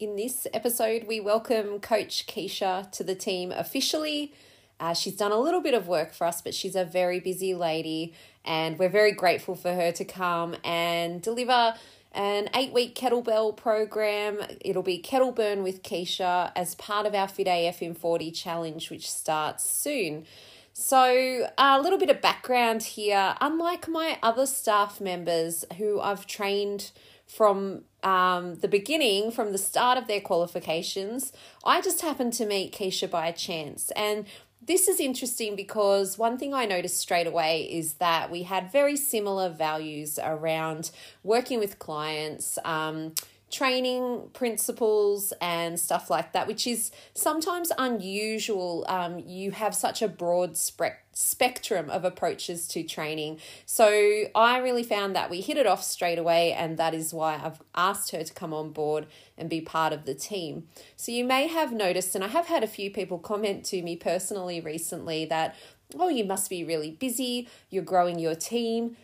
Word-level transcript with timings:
In 0.00 0.14
this 0.14 0.46
episode, 0.54 1.08
we 1.08 1.18
welcome 1.18 1.80
Coach 1.80 2.28
Keisha 2.28 2.88
to 2.92 3.02
the 3.02 3.16
team 3.16 3.50
officially. 3.50 4.32
Uh, 4.78 4.94
she's 4.94 5.16
done 5.16 5.32
a 5.32 5.40
little 5.40 5.60
bit 5.60 5.74
of 5.74 5.88
work 5.88 6.12
for 6.12 6.24
us, 6.24 6.40
but 6.40 6.54
she's 6.54 6.76
a 6.76 6.84
very 6.84 7.18
busy 7.18 7.52
lady, 7.52 8.14
and 8.44 8.78
we're 8.78 8.88
very 8.88 9.10
grateful 9.10 9.56
for 9.56 9.74
her 9.74 9.90
to 9.90 10.04
come 10.04 10.54
and 10.62 11.20
deliver 11.20 11.74
an 12.12 12.48
eight 12.54 12.72
week 12.72 12.94
kettlebell 12.94 13.56
program. 13.56 14.38
It'll 14.60 14.84
be 14.84 14.98
Kettle 14.98 15.32
Burn 15.32 15.64
with 15.64 15.82
Keisha 15.82 16.52
as 16.54 16.76
part 16.76 17.04
of 17.04 17.12
our 17.12 17.26
Fit 17.26 17.48
AF 17.48 17.82
in 17.82 17.94
40 17.94 18.30
challenge, 18.30 18.90
which 18.90 19.10
starts 19.10 19.68
soon. 19.68 20.26
So, 20.74 21.50
a 21.58 21.80
little 21.80 21.98
bit 21.98 22.08
of 22.08 22.20
background 22.20 22.84
here. 22.84 23.34
Unlike 23.40 23.88
my 23.88 24.16
other 24.22 24.46
staff 24.46 25.00
members 25.00 25.64
who 25.76 26.00
I've 26.00 26.28
trained 26.28 26.92
from 27.28 27.84
um, 28.02 28.56
the 28.56 28.68
beginning, 28.68 29.30
from 29.30 29.52
the 29.52 29.58
start 29.58 29.98
of 29.98 30.06
their 30.06 30.20
qualifications. 30.20 31.32
I 31.64 31.80
just 31.80 32.00
happened 32.00 32.32
to 32.34 32.46
meet 32.46 32.72
Keisha 32.72 33.08
by 33.10 33.30
chance. 33.32 33.92
And 33.94 34.26
this 34.60 34.88
is 34.88 34.98
interesting 34.98 35.54
because 35.54 36.18
one 36.18 36.38
thing 36.38 36.52
I 36.52 36.64
noticed 36.64 36.98
straight 36.98 37.26
away 37.26 37.62
is 37.62 37.94
that 37.94 38.30
we 38.30 38.42
had 38.42 38.72
very 38.72 38.96
similar 38.96 39.48
values 39.48 40.18
around 40.22 40.90
working 41.22 41.58
with 41.58 41.78
clients. 41.78 42.58
Um, 42.64 43.14
training 43.50 44.30
principles 44.34 45.32
and 45.40 45.80
stuff 45.80 46.10
like 46.10 46.32
that, 46.32 46.46
which 46.46 46.66
is 46.66 46.90
sometimes 47.14 47.72
unusual. 47.78 48.84
Um, 48.88 49.18
you 49.18 49.52
have 49.52 49.74
such 49.74 50.02
a 50.02 50.08
broad 50.08 50.56
spe- 50.56 51.00
spectrum 51.12 51.88
of 51.90 52.04
approaches 52.04 52.68
to 52.68 52.82
training. 52.82 53.38
So 53.64 54.24
I 54.34 54.58
really 54.58 54.82
found 54.82 55.16
that 55.16 55.30
we 55.30 55.40
hit 55.40 55.56
it 55.56 55.66
off 55.66 55.82
straight 55.82 56.18
away, 56.18 56.52
and 56.52 56.76
that 56.78 56.94
is 56.94 57.14
why 57.14 57.40
I've 57.42 57.62
asked 57.74 58.12
her 58.12 58.22
to 58.22 58.34
come 58.34 58.52
on 58.52 58.70
board 58.70 59.06
and 59.36 59.48
be 59.48 59.60
part 59.60 59.92
of 59.92 60.04
the 60.04 60.14
team. 60.14 60.68
So 60.96 61.10
you 61.10 61.24
may 61.24 61.46
have 61.46 61.72
noticed, 61.72 62.14
and 62.14 62.22
I 62.22 62.28
have 62.28 62.46
had 62.46 62.62
a 62.62 62.68
few 62.68 62.90
people 62.90 63.18
comment 63.18 63.64
to 63.66 63.82
me 63.82 63.96
personally 63.96 64.60
recently 64.60 65.24
that, 65.24 65.56
oh, 65.98 66.08
you 66.08 66.24
must 66.24 66.50
be 66.50 66.64
really 66.64 66.90
busy, 66.90 67.48
you're 67.70 67.82
growing 67.82 68.18
your 68.18 68.34
team. 68.34 68.96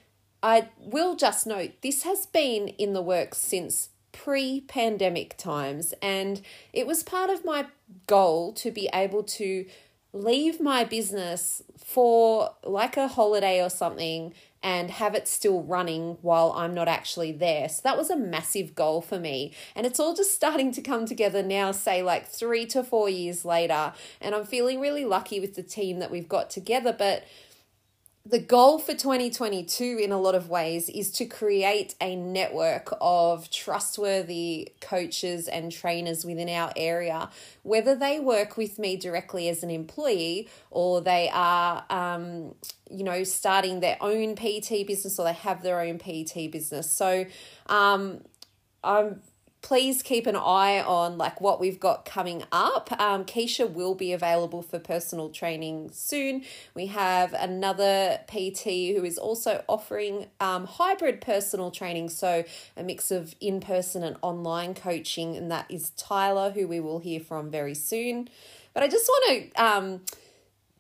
I 0.42 0.68
will 0.78 1.16
just 1.16 1.46
note 1.46 1.70
this 1.80 2.02
has 2.02 2.26
been 2.26 2.68
in 2.68 2.92
the 2.92 3.00
works 3.00 3.38
since 3.38 3.88
pre 4.14 4.62
pandemic 4.62 5.36
times. 5.36 5.92
And 6.00 6.40
it 6.72 6.86
was 6.86 7.02
part 7.02 7.28
of 7.28 7.44
my 7.44 7.66
goal 8.06 8.52
to 8.54 8.70
be 8.70 8.88
able 8.94 9.24
to 9.24 9.66
leave 10.14 10.60
my 10.60 10.84
business 10.84 11.62
for 11.76 12.54
like 12.64 12.96
a 12.96 13.08
holiday 13.08 13.62
or 13.62 13.68
something 13.68 14.32
and 14.62 14.90
have 14.92 15.14
it 15.14 15.28
still 15.28 15.62
running 15.62 16.16
while 16.22 16.52
I'm 16.56 16.72
not 16.72 16.88
actually 16.88 17.32
there. 17.32 17.68
So 17.68 17.82
that 17.84 17.98
was 17.98 18.08
a 18.08 18.16
massive 18.16 18.74
goal 18.74 19.02
for 19.02 19.18
me. 19.18 19.52
And 19.76 19.84
it's 19.84 20.00
all 20.00 20.14
just 20.14 20.34
starting 20.34 20.72
to 20.72 20.80
come 20.80 21.04
together 21.04 21.42
now, 21.42 21.72
say 21.72 22.02
like 22.02 22.26
three 22.26 22.64
to 22.66 22.82
four 22.82 23.10
years 23.10 23.44
later. 23.44 23.92
And 24.22 24.34
I'm 24.34 24.46
feeling 24.46 24.80
really 24.80 25.04
lucky 25.04 25.38
with 25.38 25.54
the 25.54 25.62
team 25.62 25.98
that 25.98 26.10
we've 26.10 26.28
got 26.28 26.48
together. 26.48 26.94
But 26.96 27.24
the 28.26 28.38
goal 28.38 28.78
for 28.78 28.94
2022 28.94 30.00
in 30.02 30.10
a 30.10 30.18
lot 30.18 30.34
of 30.34 30.48
ways 30.48 30.88
is 30.88 31.10
to 31.10 31.26
create 31.26 31.94
a 32.00 32.16
network 32.16 32.96
of 32.98 33.50
trustworthy 33.50 34.72
coaches 34.80 35.46
and 35.46 35.70
trainers 35.70 36.24
within 36.24 36.48
our 36.48 36.72
area. 36.74 37.28
Whether 37.64 37.94
they 37.94 38.20
work 38.20 38.56
with 38.56 38.78
me 38.78 38.96
directly 38.96 39.50
as 39.50 39.62
an 39.62 39.70
employee 39.70 40.48
or 40.70 41.02
they 41.02 41.28
are 41.34 41.84
um, 41.90 42.54
you 42.90 43.04
know 43.04 43.24
starting 43.24 43.80
their 43.80 43.98
own 44.00 44.36
pt 44.36 44.86
business 44.86 45.18
or 45.18 45.26
they 45.26 45.34
have 45.34 45.62
their 45.62 45.80
own 45.80 45.98
pt 45.98 46.50
business. 46.50 46.90
So 46.90 47.26
um, 47.66 48.22
i'm 48.82 49.20
please 49.64 50.02
keep 50.02 50.26
an 50.26 50.36
eye 50.36 50.82
on 50.82 51.16
like 51.16 51.40
what 51.40 51.58
we've 51.58 51.80
got 51.80 52.04
coming 52.04 52.44
up. 52.52 52.92
Um, 53.00 53.24
Keisha 53.24 53.68
will 53.68 53.94
be 53.94 54.12
available 54.12 54.60
for 54.60 54.78
personal 54.78 55.30
training 55.30 55.90
soon. 55.90 56.44
We 56.74 56.86
have 56.88 57.32
another 57.32 58.20
PT 58.26 58.94
who 58.94 59.04
is 59.04 59.16
also 59.16 59.64
offering 59.66 60.26
um, 60.38 60.66
hybrid 60.66 61.22
personal 61.22 61.70
training, 61.70 62.10
so 62.10 62.44
a 62.76 62.82
mix 62.82 63.10
of 63.10 63.34
in 63.40 63.60
person 63.60 64.02
and 64.02 64.16
online 64.20 64.74
coaching, 64.74 65.34
and 65.34 65.50
that 65.50 65.64
is 65.70 65.92
Tyler, 65.96 66.50
who 66.50 66.68
we 66.68 66.78
will 66.78 66.98
hear 66.98 67.18
from 67.18 67.50
very 67.50 67.74
soon. 67.74 68.28
But 68.74 68.82
I 68.82 68.88
just 68.88 69.08
want 69.08 69.54
to 69.54 69.64
um, 69.64 70.00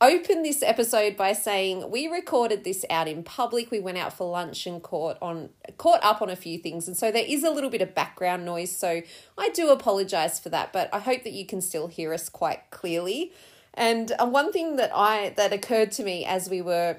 open 0.04 0.42
this 0.42 0.62
episode 0.62 1.16
by 1.16 1.32
saying 1.32 1.90
we 1.90 2.06
recorded 2.06 2.62
this 2.62 2.84
out 2.90 3.08
in 3.08 3.22
public. 3.22 3.70
We 3.70 3.80
went 3.80 3.96
out 3.96 4.12
for 4.12 4.30
lunch 4.30 4.66
and 4.66 4.82
caught 4.82 5.16
on 5.22 5.48
caught 5.78 6.00
up 6.02 6.20
on 6.20 6.28
a 6.28 6.36
few 6.36 6.58
things, 6.58 6.86
and 6.86 6.96
so 6.96 7.10
there 7.10 7.24
is 7.26 7.42
a 7.42 7.50
little 7.50 7.70
bit 7.70 7.80
of 7.80 7.94
background 7.94 8.44
noise. 8.44 8.70
So 8.70 9.00
I 9.38 9.48
do 9.50 9.70
apologize 9.70 10.38
for 10.38 10.50
that, 10.50 10.72
but 10.72 10.90
I 10.92 10.98
hope 10.98 11.24
that 11.24 11.32
you 11.32 11.46
can 11.46 11.60
still 11.60 11.86
hear 11.86 12.12
us 12.12 12.28
quite 12.28 12.70
clearly. 12.70 13.32
And 13.72 14.12
uh, 14.18 14.26
one 14.26 14.52
thing 14.52 14.76
that 14.76 14.90
I 14.94 15.30
that 15.36 15.52
occurred 15.52 15.90
to 15.92 16.04
me 16.04 16.24
as 16.24 16.50
we 16.50 16.60
were 16.60 16.98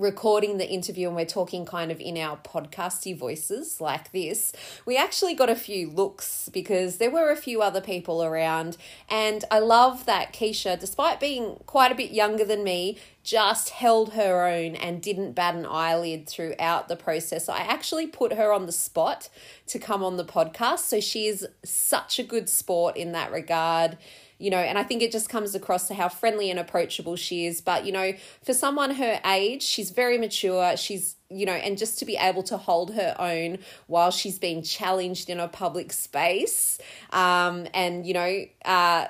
recording 0.00 0.56
the 0.56 0.68
interview 0.68 1.08
and 1.08 1.14
we're 1.14 1.26
talking 1.26 1.66
kind 1.66 1.92
of 1.92 2.00
in 2.00 2.16
our 2.16 2.38
podcasty 2.38 3.16
voices 3.16 3.80
like 3.80 4.10
this, 4.12 4.52
we 4.86 4.96
actually 4.96 5.34
got 5.34 5.50
a 5.50 5.54
few 5.54 5.90
looks 5.90 6.48
because 6.52 6.96
there 6.96 7.10
were 7.10 7.30
a 7.30 7.36
few 7.36 7.60
other 7.60 7.80
people 7.80 8.24
around. 8.24 8.78
And 9.08 9.44
I 9.50 9.58
love 9.58 10.06
that 10.06 10.32
Keisha, 10.32 10.80
despite 10.80 11.20
being 11.20 11.56
quite 11.66 11.92
a 11.92 11.94
bit 11.94 12.12
younger 12.12 12.44
than 12.44 12.64
me, 12.64 12.98
just 13.22 13.68
held 13.68 14.14
her 14.14 14.46
own 14.46 14.74
and 14.74 15.02
didn't 15.02 15.32
bat 15.32 15.54
an 15.54 15.66
eyelid 15.66 16.26
throughout 16.26 16.88
the 16.88 16.96
process. 16.96 17.48
I 17.48 17.58
actually 17.58 18.06
put 18.06 18.32
her 18.32 18.52
on 18.52 18.64
the 18.64 18.72
spot 18.72 19.28
to 19.66 19.78
come 19.78 20.02
on 20.02 20.16
the 20.16 20.24
podcast. 20.24 20.80
So 20.80 21.00
she 21.00 21.26
is 21.26 21.46
such 21.62 22.18
a 22.18 22.22
good 22.22 22.48
sport 22.48 22.96
in 22.96 23.12
that 23.12 23.30
regard 23.30 23.98
you 24.40 24.50
know, 24.50 24.56
and 24.56 24.78
I 24.78 24.82
think 24.82 25.02
it 25.02 25.12
just 25.12 25.28
comes 25.28 25.54
across 25.54 25.86
to 25.88 25.94
how 25.94 26.08
friendly 26.08 26.50
and 26.50 26.58
approachable 26.58 27.14
she 27.14 27.44
is. 27.44 27.60
But, 27.60 27.84
you 27.84 27.92
know, 27.92 28.14
for 28.42 28.54
someone 28.54 28.92
her 28.92 29.20
age, 29.24 29.62
she's 29.62 29.90
very 29.90 30.16
mature. 30.16 30.78
She's, 30.78 31.16
you 31.28 31.44
know, 31.44 31.52
and 31.52 31.76
just 31.76 31.98
to 31.98 32.06
be 32.06 32.16
able 32.16 32.42
to 32.44 32.56
hold 32.56 32.94
her 32.94 33.14
own 33.18 33.58
while 33.86 34.10
she's 34.10 34.38
being 34.38 34.62
challenged 34.62 35.28
in 35.28 35.38
a 35.38 35.46
public 35.46 35.92
space. 35.92 36.78
Um, 37.10 37.68
and, 37.74 38.06
you 38.06 38.14
know, 38.14 38.44
uh, 38.64 39.08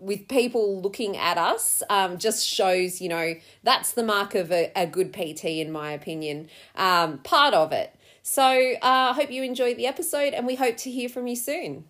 with 0.00 0.26
people 0.26 0.80
looking 0.82 1.16
at 1.16 1.38
us 1.38 1.84
um, 1.88 2.18
just 2.18 2.44
shows, 2.44 3.00
you 3.00 3.08
know, 3.08 3.34
that's 3.62 3.92
the 3.92 4.02
mark 4.02 4.34
of 4.34 4.50
a, 4.50 4.72
a 4.74 4.88
good 4.88 5.12
PT, 5.12 5.44
in 5.44 5.70
my 5.70 5.92
opinion. 5.92 6.48
Um, 6.74 7.18
part 7.18 7.54
of 7.54 7.70
it. 7.70 7.94
So 8.24 8.42
uh, 8.42 8.78
I 8.82 9.10
uh, 9.10 9.12
hope 9.12 9.30
you 9.30 9.44
enjoyed 9.44 9.76
the 9.76 9.86
episode 9.86 10.34
and 10.34 10.48
we 10.48 10.56
hope 10.56 10.76
to 10.78 10.90
hear 10.90 11.08
from 11.08 11.28
you 11.28 11.36
soon. 11.36 11.84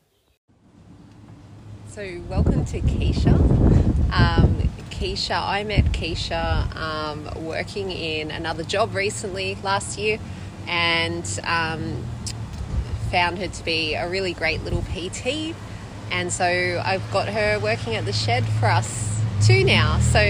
So, 1.96 2.20
welcome 2.28 2.66
to 2.66 2.82
Keisha. 2.82 3.32
Um, 4.12 4.58
Keisha, 4.90 5.42
I 5.42 5.64
met 5.64 5.86
Keisha 5.92 6.76
um, 6.76 7.46
working 7.46 7.90
in 7.90 8.30
another 8.30 8.64
job 8.64 8.94
recently 8.94 9.56
last 9.62 9.98
year 9.98 10.18
and 10.66 11.24
um, 11.42 12.04
found 13.10 13.38
her 13.38 13.48
to 13.48 13.64
be 13.64 13.94
a 13.94 14.10
really 14.10 14.34
great 14.34 14.62
little 14.62 14.82
PT. 14.82 15.56
And 16.10 16.30
so 16.30 16.82
I've 16.84 17.10
got 17.12 17.30
her 17.30 17.58
working 17.60 17.96
at 17.96 18.04
the 18.04 18.12
shed 18.12 18.44
for 18.44 18.66
us 18.66 19.18
too 19.46 19.64
now. 19.64 19.98
So 20.00 20.20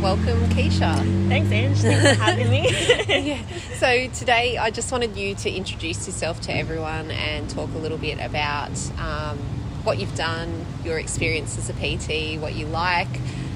welcome, 0.00 0.40
Keisha. 0.48 0.96
Thanks, 1.28 1.52
Ange. 1.52 1.76
Thanks 1.80 2.16
for 2.16 2.24
having 2.24 2.48
me. 2.48 2.70
yeah. 3.28 3.42
So 3.74 4.08
today 4.08 4.56
I 4.56 4.70
just 4.70 4.90
wanted 4.90 5.14
you 5.18 5.34
to 5.34 5.50
introduce 5.50 6.06
yourself 6.06 6.40
to 6.42 6.56
everyone 6.56 7.10
and 7.10 7.50
talk 7.50 7.68
a 7.74 7.78
little 7.78 7.98
bit 7.98 8.18
about 8.18 8.72
um, 8.98 9.38
what 9.84 9.98
you've 9.98 10.14
done, 10.14 10.66
your 10.84 10.98
experience 10.98 11.56
as 11.58 11.70
a 11.70 11.72
PT, 11.72 12.40
what 12.40 12.54
you 12.54 12.66
like, 12.66 13.08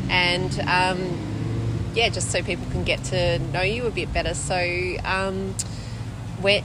and 0.08 0.58
um, 0.60 1.90
yeah, 1.94 2.08
just 2.08 2.30
so 2.30 2.42
people 2.42 2.66
can 2.70 2.84
get 2.84 3.02
to 3.04 3.38
know 3.38 3.62
you 3.62 3.86
a 3.86 3.90
bit 3.90 4.12
better. 4.12 4.34
So, 4.34 4.56
um, 5.04 5.54
where, 6.40 6.62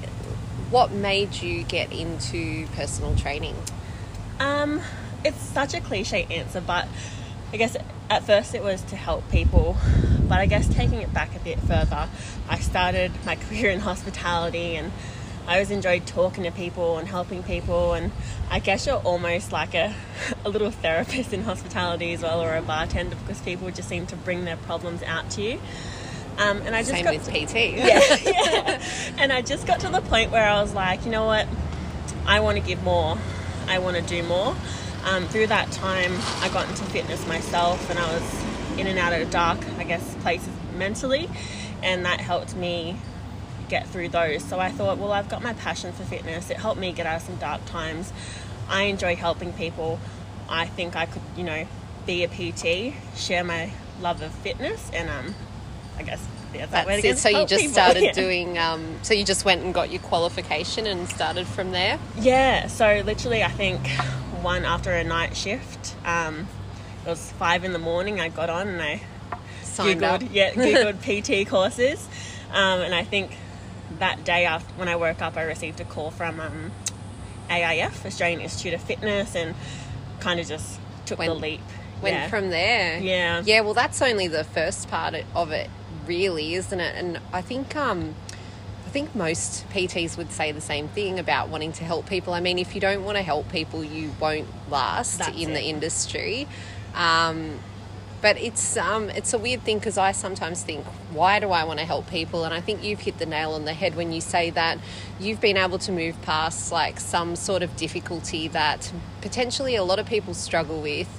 what 0.70 0.92
made 0.92 1.42
you 1.42 1.64
get 1.64 1.92
into 1.92 2.68
personal 2.68 3.16
training? 3.16 3.56
Um, 4.40 4.82
it's 5.24 5.40
such 5.40 5.74
a 5.74 5.82
cliche 5.82 6.26
answer, 6.30 6.62
but 6.62 6.88
I 7.52 7.58
guess 7.58 7.76
at 8.10 8.24
first 8.24 8.56
it 8.56 8.64
was 8.64 8.82
to 8.84 8.96
help 8.96 9.30
people. 9.30 9.78
But 10.28 10.40
I 10.40 10.46
guess 10.46 10.68
taking 10.68 11.02
it 11.02 11.14
back 11.14 11.36
a 11.36 11.40
bit 11.40 11.60
further, 11.60 12.08
I 12.48 12.60
started 12.60 13.12
my 13.26 13.36
career 13.48 13.70
in 13.72 13.80
hospitality 13.80 14.76
and 14.76 14.92
I 15.50 15.54
always 15.54 15.72
enjoyed 15.72 16.06
talking 16.06 16.44
to 16.44 16.52
people 16.52 17.00
and 17.00 17.08
helping 17.08 17.42
people, 17.42 17.94
and 17.94 18.12
I 18.52 18.60
guess 18.60 18.86
you're 18.86 18.98
almost 18.98 19.52
like 19.52 19.74
a, 19.74 19.96
a 20.46 20.50
little 20.50 20.70
therapist 20.70 21.34
in 21.34 21.42
hospitality 21.42 22.14
as 22.14 22.22
well, 22.22 22.40
or 22.40 22.56
a 22.56 22.62
bartender, 22.62 23.16
because 23.16 23.42
people 23.42 23.72
just 23.72 23.90
seem 23.90 24.06
to 24.08 24.16
bring 24.16 24.46
their 24.46 24.58
problems 24.58 25.02
out 25.02 25.32
to 25.32 25.42
you. 25.42 25.60
Um, 26.38 26.62
and 26.62 26.76
I 26.76 26.82
just 26.82 26.92
Same 26.92 27.04
got 27.04 27.16
with 27.16 27.26
to- 27.26 27.32
PT. 27.48 27.54
yeah, 27.78 28.18
yeah. 28.24 28.84
And 29.18 29.34
I 29.34 29.42
just 29.42 29.66
got 29.66 29.80
to 29.80 29.90
the 29.90 30.02
point 30.02 30.30
where 30.30 30.48
I 30.48 30.62
was 30.62 30.76
like, 30.76 31.04
you 31.04 31.10
know 31.10 31.26
what? 31.26 31.48
I 32.28 32.42
want 32.42 32.60
to 32.60 32.64
give 32.64 32.84
more. 32.84 33.18
I 33.68 33.80
want 33.80 33.98
to 33.98 34.04
do 34.04 34.22
more. 34.22 34.56
Um, 35.04 35.28
through 35.30 35.48
that 35.48 35.72
time, 35.72 36.14
I 36.42 36.50
got 36.54 36.70
into 36.70 36.84
fitness 36.86 37.28
myself, 37.28 37.90
and 37.90 37.98
I 37.98 38.06
was 38.14 38.44
in 38.80 38.86
and 38.86 39.00
out 39.00 39.14
of 39.14 39.32
dark, 39.32 39.58
I 39.80 39.84
guess, 39.84 40.14
places 40.18 40.54
mentally, 40.78 41.28
and 41.82 42.06
that 42.06 42.20
helped 42.20 42.56
me 42.56 42.98
get 43.70 43.88
through 43.88 44.10
those. 44.10 44.44
So 44.44 44.60
I 44.60 44.70
thought, 44.70 44.98
well, 44.98 45.12
I've 45.12 45.30
got 45.30 45.42
my 45.42 45.54
passion 45.54 45.94
for 45.94 46.04
fitness. 46.04 46.50
It 46.50 46.58
helped 46.58 46.80
me 46.80 46.92
get 46.92 47.06
out 47.06 47.18
of 47.18 47.22
some 47.22 47.36
dark 47.38 47.64
times. 47.66 48.12
I 48.68 48.84
enjoy 48.84 49.16
helping 49.16 49.54
people. 49.54 50.00
I 50.50 50.66
think 50.66 50.96
I 50.96 51.06
could, 51.06 51.22
you 51.38 51.44
know, 51.44 51.68
be 52.06 52.24
a 52.24 52.28
PT, 52.28 52.94
share 53.16 53.44
my 53.44 53.72
love 54.02 54.22
of 54.22 54.32
fitness, 54.32 54.90
and 54.94 55.10
um, 55.10 55.36
I 55.98 56.04
guess 56.04 56.26
yeah, 56.54 56.66
that 56.66 56.88
That's 56.88 57.04
it. 57.06 57.18
So 57.20 57.30
you 57.30 57.46
just 57.46 57.62
people. 57.62 57.74
started 57.74 58.04
Yeah. 58.04 58.12
doing. 58.14 58.58
Um, 58.58 58.96
so 59.04 59.14
you 59.14 59.24
just 59.24 59.46
went 59.46 59.62
and 59.64 59.74
got 59.74 59.92
your 59.92 60.02
qualification 60.02 60.88
and 60.88 61.08
started 61.08 61.46
from 61.46 61.72
there. 61.72 62.00
Yeah, 62.18 62.66
so 62.68 63.04
literally, 63.06 63.44
I 63.44 63.50
think 63.50 63.88
one 64.42 64.66
after 64.66 64.92
a 64.92 65.04
night 65.04 65.38
shift. 65.38 65.96
Um, 66.06 66.48
it 67.06 67.10
was 67.10 67.32
five 67.34 67.64
in 67.64 67.74
the 67.74 67.80
morning. 67.80 68.20
I 68.20 68.30
got 68.30 68.50
on 68.50 68.68
and 68.68 68.82
I 68.82 69.02
Signed 69.64 70.02
googled, 70.02 70.24
up. 70.24 70.30
yeah, 70.32 70.52
googled 70.54 71.00
PT 71.46 71.48
courses, 71.48 72.08
um, 72.52 72.82
and 72.82 72.96
I 72.96 73.04
think 73.04 73.32
that 73.98 74.24
day 74.24 74.46
after 74.46 74.72
when 74.76 74.88
I 74.88 74.96
woke 74.96 75.22
up, 75.22 75.38
I 75.38 75.44
received 75.44 75.80
a 75.80 75.86
call 75.86 76.12
from 76.12 76.40
um, 76.40 76.72
AIF, 77.50 78.06
Australian 78.06 78.42
Institute 78.42 78.74
of 78.74 78.82
Fitness, 78.82 79.36
and 79.36 79.56
kind 80.20 80.40
of 80.40 80.48
just 80.48 80.80
took 81.06 81.20
the 81.20 81.34
leap. 81.34 81.62
Went 82.02 82.16
yeah. 82.16 82.30
from 82.30 82.50
there. 82.50 83.00
Yeah. 83.00 83.42
Yeah. 83.44 83.62
Well, 83.62 83.74
that's 83.74 84.02
only 84.02 84.28
the 84.28 84.44
first 84.44 84.90
part 84.90 85.16
of 85.36 85.52
it, 85.52 85.70
really, 86.06 86.54
isn't 86.54 86.80
it? 86.80 86.96
And 86.96 87.20
I 87.34 87.42
think. 87.42 87.76
Um, 87.76 88.16
I 88.86 88.92
think 88.92 89.14
most 89.14 89.70
PTs 89.70 90.18
would 90.18 90.32
say 90.32 90.52
the 90.52 90.62
same 90.62 90.88
thing 90.88 91.20
about 91.20 91.50
wanting 91.50 91.74
to 91.74 91.84
help 91.84 92.10
people. 92.10 92.34
I 92.34 92.40
mean, 92.40 92.58
if 92.58 92.74
you 92.74 92.82
don't 92.82 93.04
want 93.04 93.18
to 93.18 93.22
help 93.22 93.48
people, 93.52 93.84
you 93.84 94.12
won't 94.20 94.48
last 94.68 95.20
That's 95.20 95.38
in 95.38 95.52
it. 95.52 95.54
the 95.54 95.62
industry. 95.62 96.48
Um, 96.96 97.60
but 98.22 98.38
it's 98.38 98.78
um, 98.78 99.10
it's 99.10 99.34
a 99.34 99.38
weird 99.38 99.64
thing 99.64 99.80
because 99.80 99.98
I 99.98 100.12
sometimes 100.12 100.64
think, 100.64 100.86
why 101.12 101.40
do 101.40 101.52
I 101.52 101.64
want 101.64 101.80
to 101.80 101.86
help 101.86 102.10
people? 102.10 102.44
And 102.44 102.54
I 102.54 102.62
think 102.62 102.84
you've 102.84 103.00
hit 103.02 103.18
the 103.18 103.26
nail 103.26 103.54
on 103.54 103.66
the 103.66 103.74
head 103.74 103.96
when 103.96 104.12
you 104.12 104.22
say 104.22 104.50
that 104.52 104.78
you've 105.20 105.42
been 105.42 105.58
able 105.58 105.80
to 105.80 105.92
move 105.92 106.22
past 106.24 106.72
like 106.72 107.00
some 107.00 107.36
sort 107.36 107.64
of 107.64 107.76
difficulty 107.76 108.48
that 108.50 108.92
potentially 109.22 109.76
a 109.76 109.84
lot 109.84 110.00
of 110.00 110.06
people 110.06 110.34
struggle 110.34 110.82
with. 110.82 111.10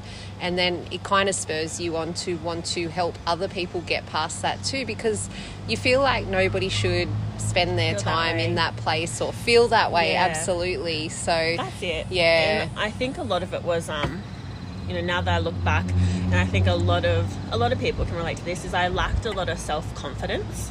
And 0.42 0.56
then 0.56 0.86
it 0.90 1.02
kind 1.02 1.28
of 1.28 1.34
spurs 1.34 1.78
you 1.82 1.98
on 1.98 2.14
to 2.14 2.36
want 2.38 2.64
to 2.66 2.88
help 2.88 3.18
other 3.26 3.46
people 3.46 3.82
get 3.82 4.06
past 4.06 4.40
that 4.40 4.64
too, 4.64 4.86
because 4.86 5.28
you 5.68 5.76
feel 5.76 6.00
like 6.00 6.26
nobody 6.26 6.70
should 6.70 7.08
spend 7.36 7.78
their 7.78 7.92
Feel 7.92 8.02
time 8.02 8.36
way. 8.36 8.46
in 8.46 8.54
that 8.54 8.74
place 8.76 9.20
or 9.20 9.34
feel 9.34 9.68
that 9.68 9.92
way. 9.92 10.12
Yeah. 10.12 10.24
Absolutely. 10.24 11.10
So 11.10 11.30
That's 11.30 11.82
it. 11.82 12.06
Yeah. 12.10 12.62
And 12.70 12.78
I 12.78 12.90
think 12.90 13.18
a 13.18 13.22
lot 13.22 13.42
of 13.42 13.52
it 13.52 13.64
was, 13.64 13.90
um, 13.90 14.22
you 14.88 14.94
know, 14.94 15.02
now 15.02 15.20
that 15.20 15.34
I 15.34 15.38
look 15.40 15.62
back, 15.62 15.84
and 16.30 16.38
I 16.38 16.46
think 16.46 16.68
a 16.68 16.74
lot 16.74 17.04
of 17.04 17.26
a 17.52 17.56
lot 17.56 17.72
of 17.72 17.80
people 17.80 18.04
can 18.04 18.14
relate 18.14 18.36
to 18.36 18.44
this. 18.44 18.64
Is 18.64 18.72
I 18.72 18.88
lacked 18.88 19.26
a 19.26 19.32
lot 19.32 19.48
of 19.48 19.58
self 19.58 19.92
confidence, 19.96 20.70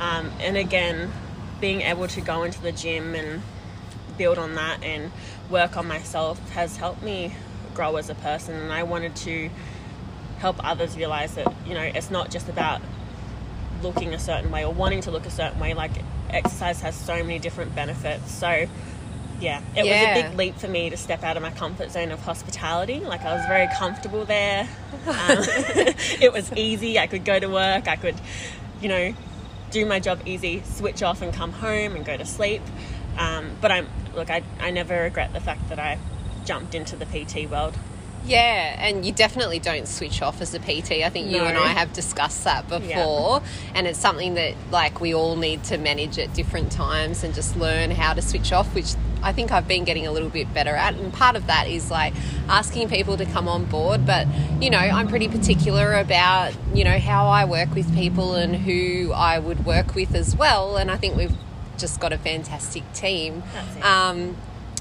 um, 0.00 0.32
and 0.40 0.56
again, 0.56 1.12
being 1.60 1.82
able 1.82 2.08
to 2.08 2.20
go 2.22 2.42
into 2.42 2.60
the 2.62 2.72
gym 2.72 3.14
and 3.14 3.42
build 4.16 4.38
on 4.38 4.54
that 4.54 4.82
and 4.82 5.12
work 5.50 5.76
on 5.76 5.86
myself 5.86 6.38
has 6.50 6.76
helped 6.78 7.02
me 7.02 7.34
grow 7.74 7.96
as 7.96 8.08
a 8.08 8.14
person. 8.14 8.54
And 8.54 8.72
I 8.72 8.84
wanted 8.84 9.14
to 9.16 9.50
help 10.38 10.56
others 10.64 10.96
realize 10.96 11.34
that 11.34 11.52
you 11.66 11.74
know 11.74 11.82
it's 11.82 12.10
not 12.10 12.30
just 12.30 12.48
about 12.48 12.80
looking 13.82 14.14
a 14.14 14.18
certain 14.18 14.50
way 14.50 14.64
or 14.64 14.72
wanting 14.72 15.02
to 15.02 15.10
look 15.10 15.26
a 15.26 15.30
certain 15.30 15.60
way. 15.60 15.74
Like 15.74 15.92
exercise 16.30 16.80
has 16.80 16.94
so 16.94 17.16
many 17.22 17.38
different 17.38 17.74
benefits. 17.74 18.30
So 18.32 18.66
yeah, 19.40 19.60
it 19.76 19.84
Yeah. 19.84 20.14
was 20.14 20.24
a 20.24 20.28
big 20.28 20.38
leap 20.38 20.56
for 20.56 20.68
me 20.68 20.90
to 20.90 20.96
step 20.96 21.22
out 21.22 21.36
of 21.36 21.42
my 21.42 21.50
comfort 21.50 21.90
zone 21.90 22.10
of 22.12 22.20
hospitality. 22.22 23.00
Like 23.00 23.22
I 23.24 23.34
was 23.34 23.44
very 23.46 23.68
comfortable 23.78 24.24
there. 24.24 24.68
Um, 25.06 25.06
it 26.20 26.32
was 26.32 26.52
easy. 26.54 26.98
I 26.98 27.06
could 27.06 27.24
go 27.24 27.38
to 27.38 27.48
work. 27.48 27.88
I 27.88 27.96
could, 27.96 28.16
you 28.80 28.88
know, 28.88 29.14
do 29.70 29.84
my 29.86 30.00
job 30.00 30.20
easy, 30.26 30.62
switch 30.64 31.02
off 31.02 31.20
and 31.22 31.32
come 31.32 31.52
home 31.52 31.96
and 31.96 32.04
go 32.04 32.16
to 32.16 32.24
sleep. 32.24 32.62
Um, 33.18 33.50
but 33.60 33.70
I'm 33.70 33.88
look, 34.14 34.30
I 34.30 34.42
I 34.60 34.70
never 34.70 35.02
regret 35.02 35.32
the 35.32 35.40
fact 35.40 35.68
that 35.68 35.78
I 35.78 35.98
jumped 36.44 36.74
into 36.74 36.96
the 36.96 37.06
PT 37.06 37.50
world. 37.50 37.74
Yeah, 38.26 38.76
and 38.78 39.04
you 39.04 39.12
definitely 39.12 39.58
don't 39.58 39.86
switch 39.86 40.22
off 40.22 40.40
as 40.40 40.54
a 40.54 40.58
PT. 40.58 41.02
I 41.04 41.10
think 41.10 41.30
you 41.30 41.42
and 41.42 41.58
I 41.58 41.68
have 41.68 41.92
discussed 41.92 42.44
that 42.44 42.66
before, 42.70 43.42
and 43.74 43.86
it's 43.86 43.98
something 43.98 44.34
that 44.34 44.54
like 44.70 45.00
we 45.00 45.14
all 45.14 45.36
need 45.36 45.62
to 45.64 45.76
manage 45.76 46.18
at 46.18 46.32
different 46.32 46.72
times 46.72 47.22
and 47.22 47.34
just 47.34 47.54
learn 47.56 47.90
how 47.90 48.14
to 48.14 48.22
switch 48.22 48.50
off, 48.50 48.74
which 48.74 48.94
I 49.24 49.32
think 49.32 49.50
I've 49.50 49.66
been 49.66 49.84
getting 49.84 50.06
a 50.06 50.12
little 50.12 50.28
bit 50.28 50.52
better 50.54 50.74
at. 50.76 50.94
And 50.94 51.12
part 51.12 51.34
of 51.34 51.46
that 51.46 51.66
is 51.66 51.90
like 51.90 52.12
asking 52.48 52.88
people 52.90 53.16
to 53.16 53.24
come 53.24 53.48
on 53.48 53.64
board, 53.64 54.06
but 54.06 54.26
you 54.60 54.70
know, 54.70 54.78
I'm 54.78 55.08
pretty 55.08 55.28
particular 55.28 55.94
about, 55.94 56.52
you 56.74 56.84
know, 56.84 56.98
how 56.98 57.26
I 57.26 57.44
work 57.46 57.74
with 57.74 57.92
people 57.94 58.34
and 58.34 58.54
who 58.54 59.12
I 59.12 59.38
would 59.38 59.64
work 59.64 59.94
with 59.94 60.14
as 60.14 60.36
well, 60.36 60.76
and 60.76 60.90
I 60.90 60.96
think 60.96 61.16
we've 61.16 61.36
just 61.78 61.98
got 62.00 62.12
a 62.12 62.18
fantastic 62.18 62.84
team. 62.92 63.42
Um, 63.82 64.36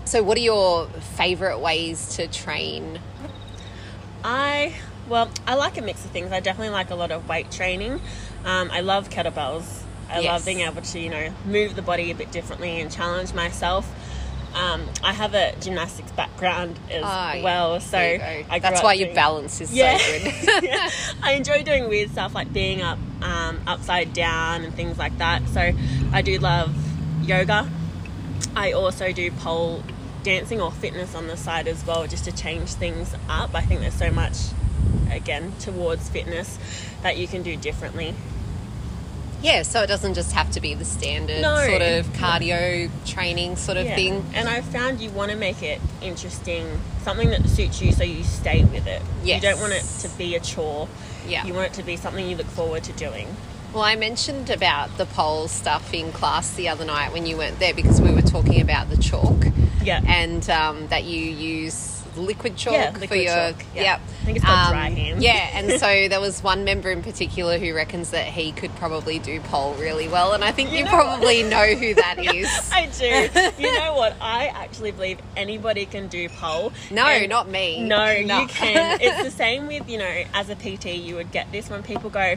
so 0.05 0.21
what 0.21 0.37
are 0.37 0.41
your 0.41 0.87
favorite 0.87 1.59
ways 1.59 2.15
to 2.17 2.27
train 2.27 2.99
I 4.23 4.73
well, 5.07 5.29
I 5.45 5.55
like 5.55 5.77
a 5.77 5.81
mix 5.81 6.05
of 6.05 6.11
things. 6.11 6.31
I 6.31 6.39
definitely 6.39 6.69
like 6.69 6.89
a 6.89 6.95
lot 6.95 7.11
of 7.11 7.27
weight 7.27 7.51
training. 7.51 7.99
Um, 8.45 8.71
I 8.71 8.79
love 8.79 9.09
kettlebells. 9.09 9.81
I 10.09 10.19
Yes. 10.19 10.31
love 10.31 10.45
being 10.45 10.61
able 10.61 10.81
to 10.81 10.99
you 10.99 11.09
know 11.09 11.33
move 11.45 11.75
the 11.75 11.81
body 11.81 12.11
a 12.11 12.15
bit 12.15 12.31
differently 12.31 12.79
and 12.79 12.91
challenge 12.91 13.33
myself. 13.33 13.89
Um, 14.53 14.87
I 15.03 15.13
have 15.13 15.33
a 15.33 15.55
gymnastics 15.59 16.11
background 16.11 16.79
as 16.89 17.01
yeah. 17.01 17.43
well, 17.43 17.79
so 17.79 17.97
There 17.97 18.37
you 18.37 18.43
go. 18.43 18.49
I 18.51 18.59
that's 18.59 18.83
why 18.83 18.93
your 18.93 19.13
balance 19.13 19.59
is 19.61 19.73
Yeah. 19.73 19.97
so 19.97 20.19
good. 20.19 20.63
yeah. 20.63 20.89
I 21.23 21.33
enjoy 21.33 21.63
doing 21.63 21.89
weird 21.89 22.11
stuff 22.11 22.35
like 22.35 22.53
being 22.53 22.81
up 22.81 22.99
um, 23.21 23.61
upside 23.65 24.13
down 24.13 24.63
and 24.63 24.73
things 24.73 24.97
like 24.97 25.17
that. 25.17 25.47
So 25.49 25.71
I 26.11 26.21
do 26.21 26.37
love 26.37 26.75
yoga. 27.23 27.69
I 28.55 28.73
also 28.73 29.11
do 29.11 29.31
pole 29.31 29.83
dancing 30.23 30.61
or 30.61 30.71
fitness 30.71 31.15
on 31.15 31.27
the 31.27 31.37
side 31.37 31.67
as 31.67 31.85
well, 31.85 32.07
just 32.07 32.25
to 32.25 32.31
change 32.31 32.73
things 32.73 33.15
up. 33.27 33.55
I 33.55 33.61
think 33.61 33.81
there's 33.81 33.93
so 33.93 34.11
much, 34.11 34.37
again, 35.11 35.53
towards 35.59 36.09
fitness 36.09 36.57
that 37.01 37.17
you 37.17 37.27
can 37.27 37.41
do 37.43 37.57
differently. 37.57 38.13
Yeah, 39.43 39.61
so 39.61 39.81
it 39.83 39.87
doesn't 39.87 40.15
just 40.15 40.31
have 40.31 40.49
to 40.51 40.61
be 40.61 40.73
the 40.73 40.85
standard 40.85 41.41
No. 41.41 41.55
sort 41.67 41.81
of 41.83 42.07
cardio 42.13 42.89
training 43.05 43.55
sort 43.57 43.77
of 43.77 43.85
Yeah. 43.85 43.95
thing. 43.95 44.25
And 44.33 44.47
I've 44.49 44.65
found 44.65 44.99
you 45.01 45.09
want 45.11 45.29
to 45.31 45.37
make 45.37 45.61
it 45.61 45.79
interesting, 46.01 46.79
something 47.03 47.29
that 47.29 47.47
suits 47.49 47.81
you 47.81 47.91
so 47.91 48.03
you 48.03 48.23
stay 48.23 48.63
with 48.63 48.87
it. 48.87 49.01
Yes. 49.23 49.43
You 49.43 49.49
don't 49.51 49.59
want 49.59 49.73
it 49.73 49.83
to 49.99 50.07
be 50.17 50.35
a 50.35 50.39
chore. 50.39 50.87
Yeah. 51.27 51.45
You 51.45 51.53
want 51.53 51.67
it 51.67 51.73
to 51.73 51.83
be 51.83 51.97
something 51.97 52.27
you 52.27 52.35
look 52.37 52.47
forward 52.47 52.83
to 52.85 52.93
doing. 52.93 53.27
Well, 53.73 53.83
I 53.83 53.95
mentioned 53.95 54.49
about 54.49 54.97
the 54.97 55.05
pole 55.05 55.47
stuff 55.47 55.93
in 55.93 56.11
class 56.11 56.51
the 56.51 56.69
other 56.69 56.85
night 56.85 57.11
when 57.11 57.25
you 57.25 57.37
weren't 57.37 57.59
there 57.59 57.73
because 57.73 57.99
we 57.99 58.11
were 58.13 58.21
talking 58.21 58.61
about 58.61 58.89
the 58.89 58.97
chalk 58.97 59.45
Yeah. 59.83 59.99
and 60.07 60.47
um, 60.49 60.87
that 60.89 61.03
you 61.05 61.19
use 61.19 61.92
liquid 62.15 62.55
chalk 62.57 62.73
Yeah, 62.73 62.91
for 62.91 62.99
liquid 62.99 63.21
your 63.21 63.33
chalk, 63.33 63.55
yeah. 63.75 63.95
I 63.95 64.25
think 64.25 64.37
it's 64.37 64.45
called 64.45 64.59
Um, 64.59 64.71
dry. 64.71 65.15
Yeah, 65.19 65.49
and 65.53 65.71
so 65.79 66.07
there 66.09 66.19
was 66.21 66.41
one 66.43 66.63
member 66.63 66.91
in 66.91 67.01
particular 67.03 67.57
who 67.57 67.73
reckons 67.73 68.11
that 68.11 68.25
he 68.27 68.51
could 68.51 68.73
probably 68.75 69.19
do 69.19 69.39
pole 69.41 69.73
really 69.75 70.07
well, 70.07 70.33
and 70.33 70.43
I 70.43 70.51
think 70.51 70.71
you, 70.71 70.79
You 70.79 70.83
know 70.85 70.89
probably 70.91 71.43
know 71.43 71.73
who 71.75 71.93
that 71.95 72.15
is. 72.35 72.71
I 72.71 72.85
do. 72.87 73.61
You 73.61 73.73
know 73.79 73.95
what? 73.95 74.15
I 74.21 74.47
actually 74.47 74.91
believe 74.91 75.19
anybody 75.37 75.85
can 75.85 76.07
do 76.07 76.29
pole. 76.29 76.71
No, 76.91 77.25
not 77.25 77.49
me. 77.49 77.81
No, 77.83 78.21
No. 78.21 78.41
you 78.41 78.47
can. 78.47 78.99
It's 79.01 79.23
the 79.23 79.31
same 79.31 79.67
with, 79.67 79.89
you 79.89 79.97
know, 79.97 80.23
as 80.33 80.49
a 80.49 80.55
PT, 80.55 80.85
you 80.95 81.15
would 81.15 81.31
get 81.31 81.51
this 81.51 81.69
when 81.69 81.83
people 81.83 82.09
go, 82.09 82.35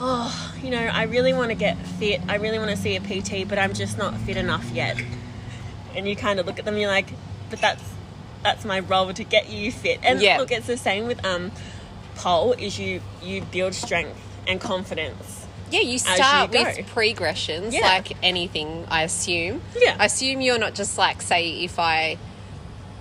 Oh, 0.00 0.54
you 0.62 0.70
know, 0.70 0.78
I 0.78 1.02
really 1.04 1.32
want 1.32 1.48
to 1.50 1.56
get 1.56 1.76
fit. 1.76 2.20
I 2.28 2.36
really 2.36 2.58
want 2.60 2.70
to 2.70 2.76
see 2.76 2.94
a 2.94 3.00
PT, 3.00 3.48
but 3.48 3.58
I'm 3.58 3.74
just 3.74 3.98
not 3.98 4.16
fit 4.18 4.36
enough 4.36 4.64
yet. 4.72 4.96
And 5.96 6.08
you 6.08 6.14
kind 6.14 6.38
of 6.38 6.46
look 6.46 6.60
at 6.60 6.64
them, 6.64 6.76
you're 6.76 6.88
like, 6.88 7.08
But 7.50 7.60
that's 7.60 7.82
that's 8.42 8.64
my 8.64 8.80
role 8.80 9.12
to 9.12 9.24
get 9.24 9.48
you 9.50 9.70
fit. 9.72 10.00
And 10.02 10.20
Yeah. 10.20 10.38
look, 10.38 10.50
it's 10.52 10.66
the 10.66 10.76
same 10.76 11.06
with 11.06 11.24
um 11.24 11.52
pole. 12.16 12.52
Is 12.52 12.78
you 12.78 13.00
you 13.22 13.42
build 13.42 13.74
strength 13.74 14.18
and 14.46 14.60
confidence. 14.60 15.46
Yeah, 15.70 15.80
you 15.80 15.92
you 15.92 15.98
start 15.98 16.50
go. 16.50 16.62
with 16.64 16.86
progressions, 16.86 17.74
Yeah. 17.74 17.80
like 17.86 18.12
anything, 18.22 18.86
I 18.90 19.02
assume. 19.02 19.60
Yeah. 19.78 19.96
I 19.98 20.06
assume 20.06 20.40
you're 20.40 20.58
not 20.58 20.74
just 20.74 20.96
like, 20.96 21.20
say, 21.20 21.62
if 21.62 21.78
I 21.78 22.16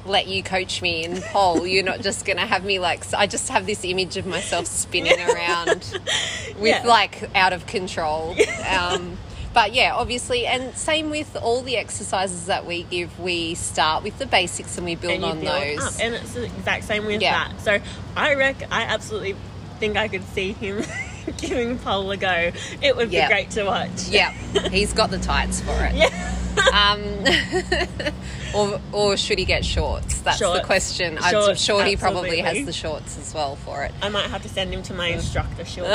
let 0.05 0.27
you 0.27 0.43
coach 0.43 0.81
me 0.81 1.05
in 1.05 1.21
pole, 1.21 1.65
you're 1.65 1.83
not 1.85 2.01
just 2.01 2.25
going 2.25 2.35
to 2.37 2.45
have 2.45 2.65
me 2.65 2.79
like, 2.79 3.05
I 3.13 3.25
just 3.25 3.47
have 3.49 3.65
this 3.65 3.85
image 3.85 4.17
of 4.17 4.25
myself 4.25 4.65
spinning 4.65 5.17
around 5.29 5.85
with 6.59 6.65
Yeah. 6.65 6.83
like 6.85 7.29
out 7.35 7.53
of 7.53 7.65
control. 7.67 8.35
Um, 8.69 9.17
but 9.53 9.73
yeah, 9.73 9.93
obviously, 9.95 10.45
and 10.45 10.75
same 10.77 11.09
with 11.09 11.35
all 11.35 11.61
the 11.61 11.77
exercises 11.77 12.45
that 12.47 12.65
we 12.65 12.83
give. 12.83 13.19
We 13.19 13.55
start 13.55 14.03
with 14.03 14.17
the 14.19 14.25
basics 14.25 14.77
and 14.77 14.85
we 14.85 14.95
build 14.95 15.13
and 15.15 15.25
on 15.25 15.39
build 15.39 15.61
those. 15.79 15.79
up. 15.79 15.93
And 16.01 16.15
it's 16.15 16.33
the 16.33 16.45
exact 16.45 16.83
same 16.85 17.05
with 17.05 17.21
Yeah. 17.21 17.47
that. 17.49 17.61
So 17.61 17.79
I 18.15 18.33
reckon 18.35 18.69
I 18.71 18.83
absolutely 18.83 19.35
think 19.79 19.97
I 19.97 20.07
could 20.07 20.23
see 20.29 20.53
him 20.53 20.83
giving 21.37 21.77
pole 21.79 22.09
a 22.11 22.17
go. 22.17 22.51
It 22.81 22.95
would 22.95 23.11
Yeah. 23.11 23.27
be 23.27 23.33
great 23.33 23.51
to 23.51 23.63
watch. 23.65 24.07
Yeah, 24.09 24.31
he's 24.71 24.93
got 24.93 25.09
the 25.11 25.19
tights 25.19 25.61
for 25.61 25.73
it. 25.83 25.95
Yeah. 25.95 26.33
Um, 26.73 28.13
or, 28.55 28.81
or 28.91 29.17
should 29.17 29.37
he 29.37 29.45
get 29.45 29.63
shorts? 29.63 30.21
That's 30.21 30.39
the 30.39 30.45
Shorts. 30.45 30.65
question. 30.65 31.17
I'm 31.21 31.55
sure 31.55 31.83
he 31.83 31.95
probably 31.95 32.39
has 32.39 32.65
the 32.65 32.73
shorts 32.73 33.17
as 33.19 33.31
well 33.33 33.55
for 33.57 33.83
it. 33.83 33.91
I 34.01 34.09
might 34.09 34.29
have 34.31 34.41
to 34.43 34.49
send 34.49 34.73
him 34.73 34.81
to 34.83 34.93
my 34.95 35.07
instructor. 35.09 35.63
She'll 35.65 35.85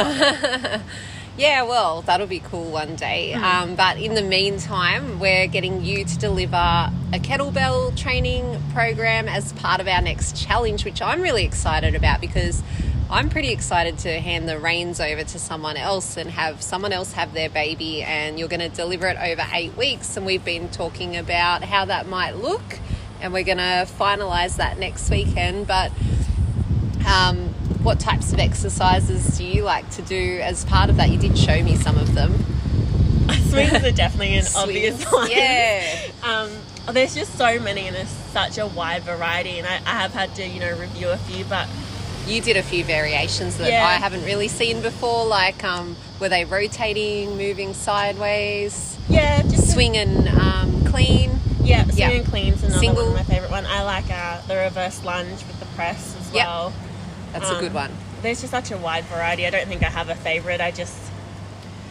Yeah, 1.36 1.62
well, 1.62 2.02
that'll 2.02 2.26
be 2.26 2.40
cool 2.40 2.70
one 2.70 2.94
day. 2.94 3.32
Um, 3.32 3.74
but 3.74 3.98
in 3.98 4.14
the 4.14 4.22
meantime, 4.22 5.18
we're 5.18 5.46
getting 5.46 5.82
you 5.82 6.04
to 6.04 6.18
deliver 6.18 6.56
a 6.56 7.18
kettlebell 7.18 7.96
training 7.96 8.62
program 8.74 9.28
as 9.28 9.52
part 9.54 9.80
of 9.80 9.88
our 9.88 10.02
next 10.02 10.36
challenge, 10.36 10.84
which 10.84 11.00
I'm 11.00 11.22
really 11.22 11.44
excited 11.44 11.94
about 11.94 12.20
because 12.20 12.62
I'm 13.10 13.30
pretty 13.30 13.48
excited 13.50 13.98
to 14.00 14.20
hand 14.20 14.46
the 14.46 14.58
reins 14.58 15.00
over 15.00 15.24
to 15.24 15.38
someone 15.38 15.78
else 15.78 16.18
and 16.18 16.30
have 16.30 16.60
someone 16.62 16.92
else 16.92 17.12
have 17.14 17.32
their 17.32 17.48
baby. 17.48 18.02
And 18.02 18.38
you're 18.38 18.48
going 18.48 18.60
to 18.60 18.68
deliver 18.68 19.06
it 19.08 19.16
over 19.18 19.46
eight 19.54 19.74
weeks. 19.74 20.16
And 20.18 20.26
we've 20.26 20.44
been 20.44 20.68
talking 20.68 21.16
about 21.16 21.64
how 21.64 21.86
that 21.86 22.06
might 22.06 22.36
look. 22.36 22.78
And 23.22 23.32
we're 23.32 23.44
going 23.44 23.58
to 23.58 23.86
finalize 23.86 24.56
that 24.56 24.78
next 24.78 25.10
weekend. 25.10 25.66
But 25.66 25.92
um, 27.06 27.54
what 27.82 27.98
types 28.00 28.32
of 28.32 28.38
exercises 28.38 29.38
do 29.38 29.44
you 29.44 29.62
like 29.62 29.88
to 29.90 30.02
do 30.02 30.40
as 30.42 30.64
part 30.64 30.88
of 30.90 30.96
that? 30.96 31.10
You 31.10 31.18
did 31.18 31.36
show 31.36 31.62
me 31.62 31.76
some 31.76 31.96
of 31.98 32.14
them. 32.14 32.32
swings 33.48 33.72
are 33.72 33.90
definitely 33.92 34.34
an 34.38 34.44
obvious 34.56 35.04
one. 35.10 35.30
Yeah. 35.30 36.08
Um, 36.22 36.50
there's 36.92 37.14
just 37.14 37.36
so 37.36 37.58
many, 37.60 37.86
and 37.86 37.94
there's 37.96 38.08
such 38.08 38.58
a 38.58 38.66
wide 38.66 39.02
variety. 39.02 39.58
And 39.58 39.66
I, 39.66 39.76
I 39.86 40.00
have 40.00 40.12
had 40.12 40.34
to, 40.36 40.46
you 40.46 40.60
know, 40.60 40.76
review 40.78 41.08
a 41.08 41.16
few, 41.16 41.44
but 41.44 41.68
You 42.26 42.40
did 42.40 42.56
a 42.56 42.62
few 42.62 42.84
variations 42.84 43.58
that 43.58 43.70
Yeah. 43.70 43.84
I 43.86 43.94
haven't 43.94 44.24
really 44.24 44.48
seen 44.48 44.80
before. 44.80 45.26
Like, 45.26 45.64
um, 45.64 45.96
were 46.20 46.28
they 46.28 46.44
rotating, 46.44 47.36
moving 47.36 47.74
sideways, 47.74 48.96
yeah, 49.08 49.42
just 49.42 49.72
swing 49.72 49.96
and 49.96 50.28
um, 50.28 50.84
clean? 50.84 51.38
Yeah, 51.64 51.84
swing 51.84 51.96
Yeah. 51.98 52.10
and 52.10 52.26
clean's 52.26 52.62
another 52.62 52.78
Single. 52.80 53.04
one 53.06 53.20
of 53.20 53.28
my 53.28 53.34
favorite 53.34 53.50
one. 53.50 53.66
I 53.66 53.82
like 53.82 54.08
uh, 54.10 54.40
the 54.46 54.56
reverse 54.56 55.04
lunge 55.04 55.44
with 55.46 55.58
the 55.60 55.66
press 55.76 56.16
as 56.20 56.32
Yep. 56.34 56.46
well. 56.46 56.72
That's 57.32 57.48
a 57.50 57.54
Um, 57.54 57.60
good 57.60 57.74
one. 57.74 57.90
There's 58.22 58.40
just 58.40 58.50
such 58.50 58.70
a 58.70 58.76
wide 58.78 59.04
variety. 59.04 59.46
I 59.46 59.50
don't 59.50 59.66
think 59.66 59.82
I 59.82 59.88
have 59.90 60.08
a 60.08 60.14
favorite. 60.14 60.60
I 60.60 60.70
just 60.70 60.96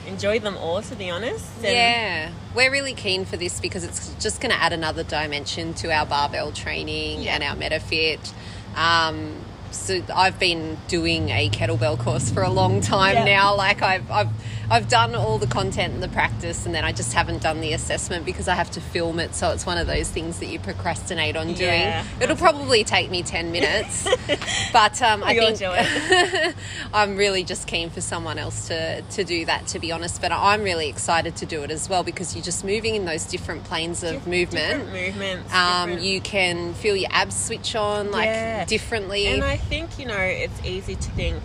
enjoy 0.08 0.40
them 0.40 0.58
all, 0.58 0.82
to 0.82 0.96
be 0.96 1.10
honest. 1.10 1.46
And 1.64 1.66
Yeah, 1.74 2.30
we're 2.56 2.72
really 2.72 2.94
keen 2.94 3.26
for 3.26 3.38
this 3.38 3.60
because 3.60 3.84
it's 3.84 4.14
just 4.20 4.42
going 4.42 4.52
to 4.52 4.62
add 4.62 4.74
another 4.74 5.04
dimension 5.04 5.74
to 5.76 5.92
our 5.92 6.06
barbell 6.06 6.52
training 6.52 7.22
Yeah. 7.22 7.36
and 7.36 7.44
our 7.44 7.56
MetaFit. 7.56 8.32
Um, 8.76 9.34
so 9.72 10.02
I've 10.14 10.38
been 10.40 10.78
doing 10.88 11.30
a 11.30 11.50
kettlebell 11.50 11.98
course 12.00 12.30
for 12.32 12.44
a 12.44 12.50
long 12.50 12.82
time 12.82 13.16
Yeah. 13.16 13.26
now. 13.26 13.56
Like 13.56 13.82
I've, 13.82 14.10
I've 14.12 14.30
I've 14.72 14.88
done 14.88 15.16
all 15.16 15.38
the 15.38 15.48
content 15.48 15.94
and 15.94 16.02
the 16.02 16.08
practice, 16.08 16.66
and 16.66 16.74
then 16.74 16.86
I 16.86 16.94
just 16.94 17.12
haven't 17.12 17.42
done 17.44 17.60
the 17.60 17.74
assessment 17.74 18.24
because 18.26 18.48
I 18.48 18.56
have 18.56 18.72
to 18.72 18.80
film 18.80 19.20
it. 19.20 19.36
So 19.36 19.52
it's 19.52 19.66
one 19.66 19.78
of 19.78 19.86
those 19.86 20.10
things 20.10 20.40
that 20.40 20.46
you 20.46 20.60
procrastinate 20.60 21.36
on 21.36 21.48
doing. 21.48 21.82
Yeah. 21.82 22.06
It'll 22.22 22.38
probably 22.38 22.86
take 22.86 23.12
me 23.12 23.22
ten 23.22 23.52
minutes, 23.52 24.08
but 24.74 25.02
um, 25.02 25.24
I 25.26 25.36
think 25.36 26.56
I'm 26.94 27.18
really 27.18 27.44
just 27.44 27.68
keen 27.68 27.90
for 27.90 28.00
someone 28.00 28.38
else 28.38 28.70
to, 28.70 29.02
to 29.02 29.24
do 29.26 29.44
that, 29.44 29.68
to 29.68 29.80
be 29.80 29.92
honest. 29.92 30.22
But 30.22 30.32
I'm 30.32 30.64
really 30.64 30.88
excited 30.88 31.36
to 31.38 31.46
do 31.46 31.64
it 31.64 31.70
as 31.72 31.90
well 31.90 32.04
because 32.04 32.34
you're 32.34 32.44
just 32.44 32.64
moving 32.64 32.96
in 32.96 33.04
those 33.04 33.26
different 33.26 33.66
planes 33.66 34.04
of 34.04 34.26
movement. 34.26 34.86
Different 34.86 34.94
movements. 34.94 35.54
Um, 35.54 35.90
different- 35.90 36.08
you 36.08 36.22
can 36.22 36.74
feel 36.76 36.96
your 36.96 37.10
abs 37.12 37.36
switch 37.36 37.76
on 37.76 38.12
like 38.12 38.28
Yeah. 38.28 38.64
differently. 38.64 39.28
And 39.28 39.44
I 39.44 39.58
think, 39.58 40.00
you 40.00 40.06
know, 40.06 40.16
it's 40.18 40.64
easy 40.66 40.96
to 40.96 41.12
think 41.12 41.44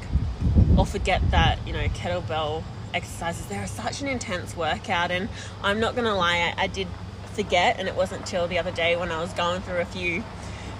or 0.76 0.86
forget 0.86 1.28
that, 1.32 1.58
you 1.66 1.72
know, 1.72 1.88
kettlebell 1.88 2.62
exercises, 2.96 3.46
they're 3.46 3.66
such 3.66 4.00
an 4.02 4.08
intense 4.08 4.56
workout. 4.56 5.10
And 5.10 5.28
I'm 5.62 5.80
not 5.80 5.94
to 6.06 6.14
lie, 6.14 6.52
I, 6.56 6.64
I 6.64 6.66
did 6.66 6.88
forget. 7.34 7.78
And 7.78 7.88
it 7.88 7.94
wasn't 7.94 8.26
till 8.26 8.48
the 8.48 8.58
other 8.58 8.72
day 8.72 8.96
when 8.96 9.12
I 9.12 9.20
was 9.20 9.32
going 9.32 9.60
through 9.62 9.78
a 9.78 9.84
few 9.84 10.24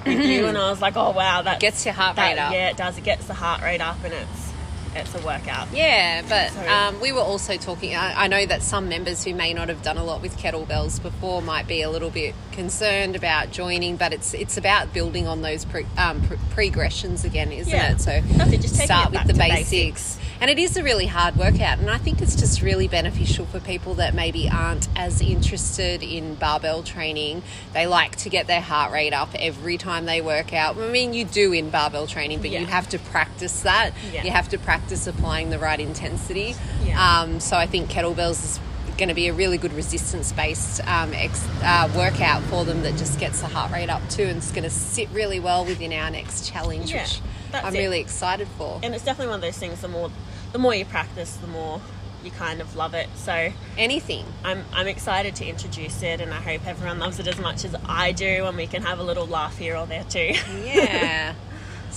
with 0.05 0.19
mm-hmm. 0.19 0.23
you 0.23 0.47
and 0.47 0.57
I 0.57 0.71
was 0.71 0.81
like, 0.81 0.97
oh, 0.97 1.11
wow, 1.11 1.43
that 1.43 1.61
Gets 1.61 1.85
your 1.85 1.95
heart 1.95 2.17
that, 2.17 2.31
rate 2.31 2.39
up. 2.39 2.53
Yeah, 2.53 2.71
it 2.71 2.77
does. 2.77 2.97
It 2.97 3.05
gets 3.05 3.27
the 3.27 3.35
heart 3.35 3.63
rate 3.63 3.81
up 3.81 4.03
and 4.05 4.15
it's 4.15 4.53
it's 5.01 5.15
a 5.15 5.25
workout. 5.27 5.69
Yeah, 5.73 6.23
but 6.29 6.57
um, 6.69 7.01
we 7.01 7.13
were 7.13 7.21
also 7.21 7.57
talking. 7.57 7.95
I, 7.95 8.25
I 8.25 8.27
know 8.29 8.45
that 8.47 8.63
some 8.63 8.89
members 8.89 9.25
who 9.25 9.35
may 9.35 9.53
not 9.55 9.69
have 9.69 9.83
done 9.83 9.97
a 9.99 10.05
lot 10.05 10.23
with 10.23 10.37
kettlebells 10.39 11.03
before 11.03 11.43
might 11.43 11.67
be 11.69 11.83
a 11.83 11.91
little 11.91 12.11
bit 12.11 12.35
concerned 12.53 13.17
about 13.17 13.51
joining, 13.51 13.97
but 13.97 14.13
it's 14.13 14.35
it's 14.35 14.57
about 14.57 14.93
building 14.93 15.27
on 15.27 15.43
those 15.43 15.65
pre, 15.65 15.87
um, 15.99 16.23
pre- 16.23 16.39
progressions 16.51 17.25
again, 17.25 17.53
isn't 17.53 17.73
Yeah. 17.73 17.93
it? 17.93 18.01
So 18.01 18.11
it, 18.13 18.61
just 18.61 18.77
start 18.77 19.13
it 19.15 19.19
with 19.19 19.27
the 19.27 19.35
basics. 19.35 19.71
basics. 19.71 20.19
and 20.41 20.51
it 20.51 20.59
is 20.59 20.77
a 20.77 20.83
really 20.83 21.07
hard 21.07 21.37
workout, 21.37 21.79
and 21.79 21.91
I 21.91 21.99
think 21.99 22.21
it's 22.23 22.35
just 22.37 22.63
really 22.63 22.89
beneficial 22.89 23.47
for 23.47 23.61
people 23.61 23.95
that 23.95 24.15
maybe 24.15 24.49
aren't 24.51 24.89
as 24.97 25.21
interested 25.21 26.03
in 26.03 26.35
barbell 26.35 26.83
training. 26.83 27.43
They 27.73 27.87
like 27.87 28.17
to 28.17 28.29
get 28.29 28.47
their 28.47 28.61
heart 28.61 28.93
rate 28.93 29.13
up 29.13 29.31
every 29.39 29.77
time 29.79 30.07
they 30.07 30.21
work 30.21 30.53
out. 30.53 30.77
I 30.79 30.89
mean, 30.91 31.13
you 31.15 31.25
do 31.25 31.53
in 31.53 31.71
barbell 31.71 32.07
training, 32.07 32.41
but 32.41 32.51
Yeah. 32.51 32.61
you 32.61 32.67
have 32.67 32.89
to 32.91 32.99
practice 32.99 33.61
that. 33.63 33.91
Yeah. 34.13 34.25
You 34.25 34.31
have 34.31 34.49
to 34.51 34.59
practice 34.59 34.86
applying 35.07 35.51
the 35.51 35.59
right 35.59 35.79
intensity. 35.81 36.55
Yeah. 36.85 37.21
Um, 37.21 37.41
so 37.41 37.57
I 37.57 37.67
think 37.67 37.91
kettlebells 37.91 38.45
is 38.45 38.61
going 38.97 39.09
to 39.11 39.15
be 39.15 39.29
a 39.29 39.33
really 39.33 39.59
good 39.59 39.75
resistance 39.75 40.33
based 40.33 40.81
um, 40.89 41.13
ex- 41.13 41.47
uh, 41.63 41.91
workout 41.95 42.43
for 42.45 42.65
them 42.65 42.83
that 42.83 42.97
just 42.97 43.19
gets 43.21 43.41
the 43.43 43.47
heart 43.47 43.71
rate 43.71 43.91
up 43.91 44.01
too 44.09 44.23
and 44.23 44.39
it's 44.39 44.51
going 44.53 44.63
to 44.65 44.71
sit 44.71 45.07
really 45.11 45.39
well 45.39 45.67
within 45.67 45.93
our 45.93 46.11
next 46.11 46.49
challenge, 46.51 46.91
Yeah, 46.91 47.03
which 47.03 47.21
I'm 47.53 47.75
it. 47.75 47.79
really 47.79 48.01
excited 48.01 48.49
for. 48.57 48.81
And 48.83 48.95
it's 48.95 49.05
definitely 49.05 49.29
one 49.33 49.37
of 49.37 49.43
those 49.43 49.59
things 49.59 49.81
the 49.83 49.89
more 49.89 50.11
the 50.53 50.59
more 50.59 50.75
you 50.75 50.87
practice, 50.87 51.37
the 51.37 51.47
more 51.47 51.81
you 52.25 52.31
kind 52.31 52.63
of 52.63 52.75
love 52.75 52.95
it. 52.95 53.09
So 53.17 53.53
Anything. 53.77 54.25
I'm 54.43 54.65
I'm 54.73 54.87
excited 54.87 55.37
to 55.37 55.47
introduce 55.47 56.03
it 56.03 56.23
and 56.23 56.33
I 56.33 56.39
hope 56.41 56.67
everyone 56.67 56.99
loves 56.99 57.19
it 57.19 57.27
as 57.27 57.39
much 57.39 57.67
as 57.67 57.75
I 57.87 58.13
do 58.13 58.47
and 58.47 58.57
we 58.57 58.67
can 58.67 58.81
have 58.83 58.99
a 58.99 59.03
little 59.03 59.27
laugh 59.27 59.59
here 59.59 59.77
or 59.77 59.87
there 59.87 60.05
too. 60.05 60.33
Yeah. 60.65 61.35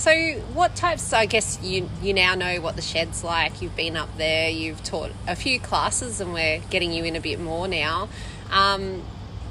so, 0.00 0.32
what 0.54 0.74
types? 0.76 1.12
I 1.12 1.26
guess 1.26 1.58
you 1.62 1.90
you 2.00 2.14
now 2.14 2.34
know 2.34 2.58
what 2.62 2.74
the 2.74 2.80
shed's 2.80 3.22
like. 3.22 3.60
You've 3.60 3.76
been 3.76 3.98
up 3.98 4.16
there. 4.16 4.48
You've 4.48 4.82
taught 4.82 5.10
a 5.28 5.36
few 5.36 5.60
classes, 5.60 6.22
and 6.22 6.32
we're 6.32 6.60
getting 6.70 6.90
you 6.90 7.04
in 7.04 7.16
a 7.16 7.20
bit 7.20 7.38
more 7.38 7.68
now. 7.68 8.08
Um, 8.50 9.02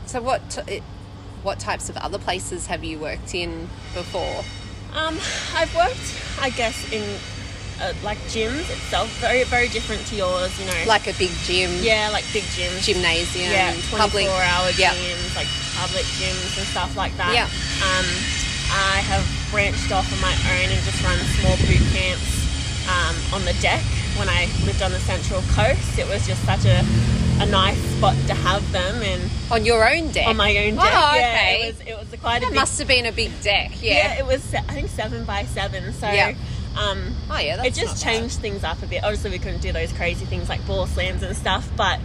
so, 0.08 0.20
what 0.24 0.50
t- 0.50 0.82
what 1.44 1.60
types 1.60 1.88
of 1.88 1.98
other 1.98 2.18
places 2.18 2.65
have 2.65 2.84
you 2.84 2.98
worked 2.98 3.36
in 3.36 3.70
before? 3.94 4.44
Um, 4.96 5.20
I've 5.53 5.74
worked, 5.75 6.18
I 6.41 6.50
guess, 6.50 6.91
in 6.91 7.03
uh, 7.79 7.94
like 8.03 8.18
gyms 8.34 8.72
itself, 8.72 9.08
very 9.20 9.44
very 9.44 9.68
different 9.68 10.03
to 10.08 10.15
yours. 10.15 10.60
You 10.60 10.65
know, 10.65 10.84
Like 10.88 11.06
a 11.06 11.13
big 11.20 11.29
gym, 11.44 11.70
yeah, 11.84 12.10
like 12.12 12.25
big 12.34 12.44
gyms, 12.58 12.82
gymnasium, 12.86 13.51
yeah, 13.51 13.72
four 13.74 14.00
hour 14.01 14.72
yeah. 14.79 14.96
gyms, 14.96 15.36
like 15.36 15.48
public 15.77 16.06
gyms 16.18 16.58
and 16.58 16.65
stuff 16.65 16.98
like 16.98 17.15
that. 17.18 17.36
Yeah. 17.36 17.44
Um, 17.86 18.06
I 18.72 19.01
have 19.06 19.38
branched 19.51 19.91
off 19.91 20.12
on 20.13 20.22
my 20.22 20.34
own 20.34 20.70
and 20.70 20.82
just 20.86 21.03
run 21.03 21.18
small 21.39 21.56
boot 21.68 21.82
camps 21.94 22.88
um, 22.88 23.15
on 23.34 23.46
the 23.46 23.53
deck. 23.62 23.84
When 24.18 24.29
I 24.29 24.48
lived 24.65 24.82
on 24.82 24.91
the 24.91 25.00
Central 25.00 25.41
Coast, 25.53 25.98
it 25.98 26.08
was 26.08 26.25
just 26.27 26.44
such 26.46 26.65
a 26.65 26.84
a 27.41 27.46
nice 27.46 27.77
spot 27.96 28.15
to 28.27 28.34
have 28.34 28.70
them 28.74 29.01
and 29.01 29.32
On 29.50 29.63
your 29.63 29.89
own 29.89 30.12
deck. 30.12 30.27
on 30.27 30.36
my 30.36 30.50
own 30.58 30.75
deck. 30.75 30.84
Oh, 30.94 31.15
Yeah, 31.15 31.22
okay. 31.38 31.62
it 31.63 31.68
was 31.77 31.88
it 31.88 31.98
was 32.12 32.20
quite 32.20 32.44
a 32.44 32.48
big 32.48 32.56
must 32.56 32.77
have 32.79 32.88
been 32.89 33.06
a 33.06 33.13
big 33.13 33.32
deck. 33.41 33.72
yeah. 33.82 33.94
Yeah. 33.94 34.20
it 34.20 34.25
was 34.25 34.53
I 34.53 34.60
think 34.74 34.89
seven 34.89 35.24
by 35.24 35.46
seven. 35.46 35.94
So 35.94 36.10
Yeah. 36.12 36.34
um, 36.77 37.15
oh 37.32 37.38
yeah, 37.39 37.56
that's 37.56 37.70
it 37.77 37.82
just 37.82 37.96
not 37.96 38.12
bad. 38.12 38.20
changed 38.20 38.39
things 38.39 38.65
up 38.65 38.84
a 38.84 38.88
bit. 38.88 39.03
Obviously, 39.06 39.32
we 39.32 39.39
couldn't 39.39 39.62
do 39.62 39.72
those 39.72 39.94
crazy 39.94 40.25
things 40.25 40.50
like 40.50 40.65
ball 40.68 40.86
slams 40.86 41.24
and 41.24 41.34
stuff, 41.38 41.70
but 41.77 42.01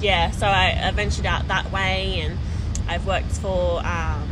yeah. 0.00 0.30
So 0.30 0.46
I, 0.46 0.80
I 0.82 0.90
ventured 0.92 1.26
out 1.26 1.48
that 1.48 1.70
way, 1.70 2.20
and 2.24 2.38
I've 2.88 3.06
worked 3.06 3.32
for 3.32 3.84
um, 3.84 4.26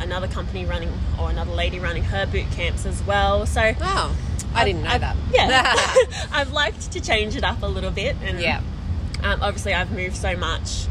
another 0.00 0.26
company 0.28 0.64
running 0.64 0.92
or 1.18 1.30
another 1.30 1.52
lady 1.52 1.78
running 1.78 2.02
her 2.04 2.26
boot 2.26 2.50
camps 2.52 2.84
as 2.86 3.02
well. 3.04 3.46
So 3.46 3.72
Oh, 3.80 4.16
I 4.54 4.64
didn't 4.64 4.82
know 4.82 4.90
I've- 4.90 5.00
that. 5.00 5.16
Yeah, 5.32 6.26
I've 6.32 6.52
liked 6.52 6.90
to 6.92 7.00
change 7.00 7.36
it 7.36 7.44
up 7.44 7.62
a 7.62 7.66
little 7.66 7.90
bit, 7.90 8.16
and 8.24 8.40
yeah. 8.40 8.60
um, 9.22 9.40
obviously, 9.42 9.74
I've 9.74 9.92
moved 9.92 10.16
so 10.16 10.36
much 10.36 10.86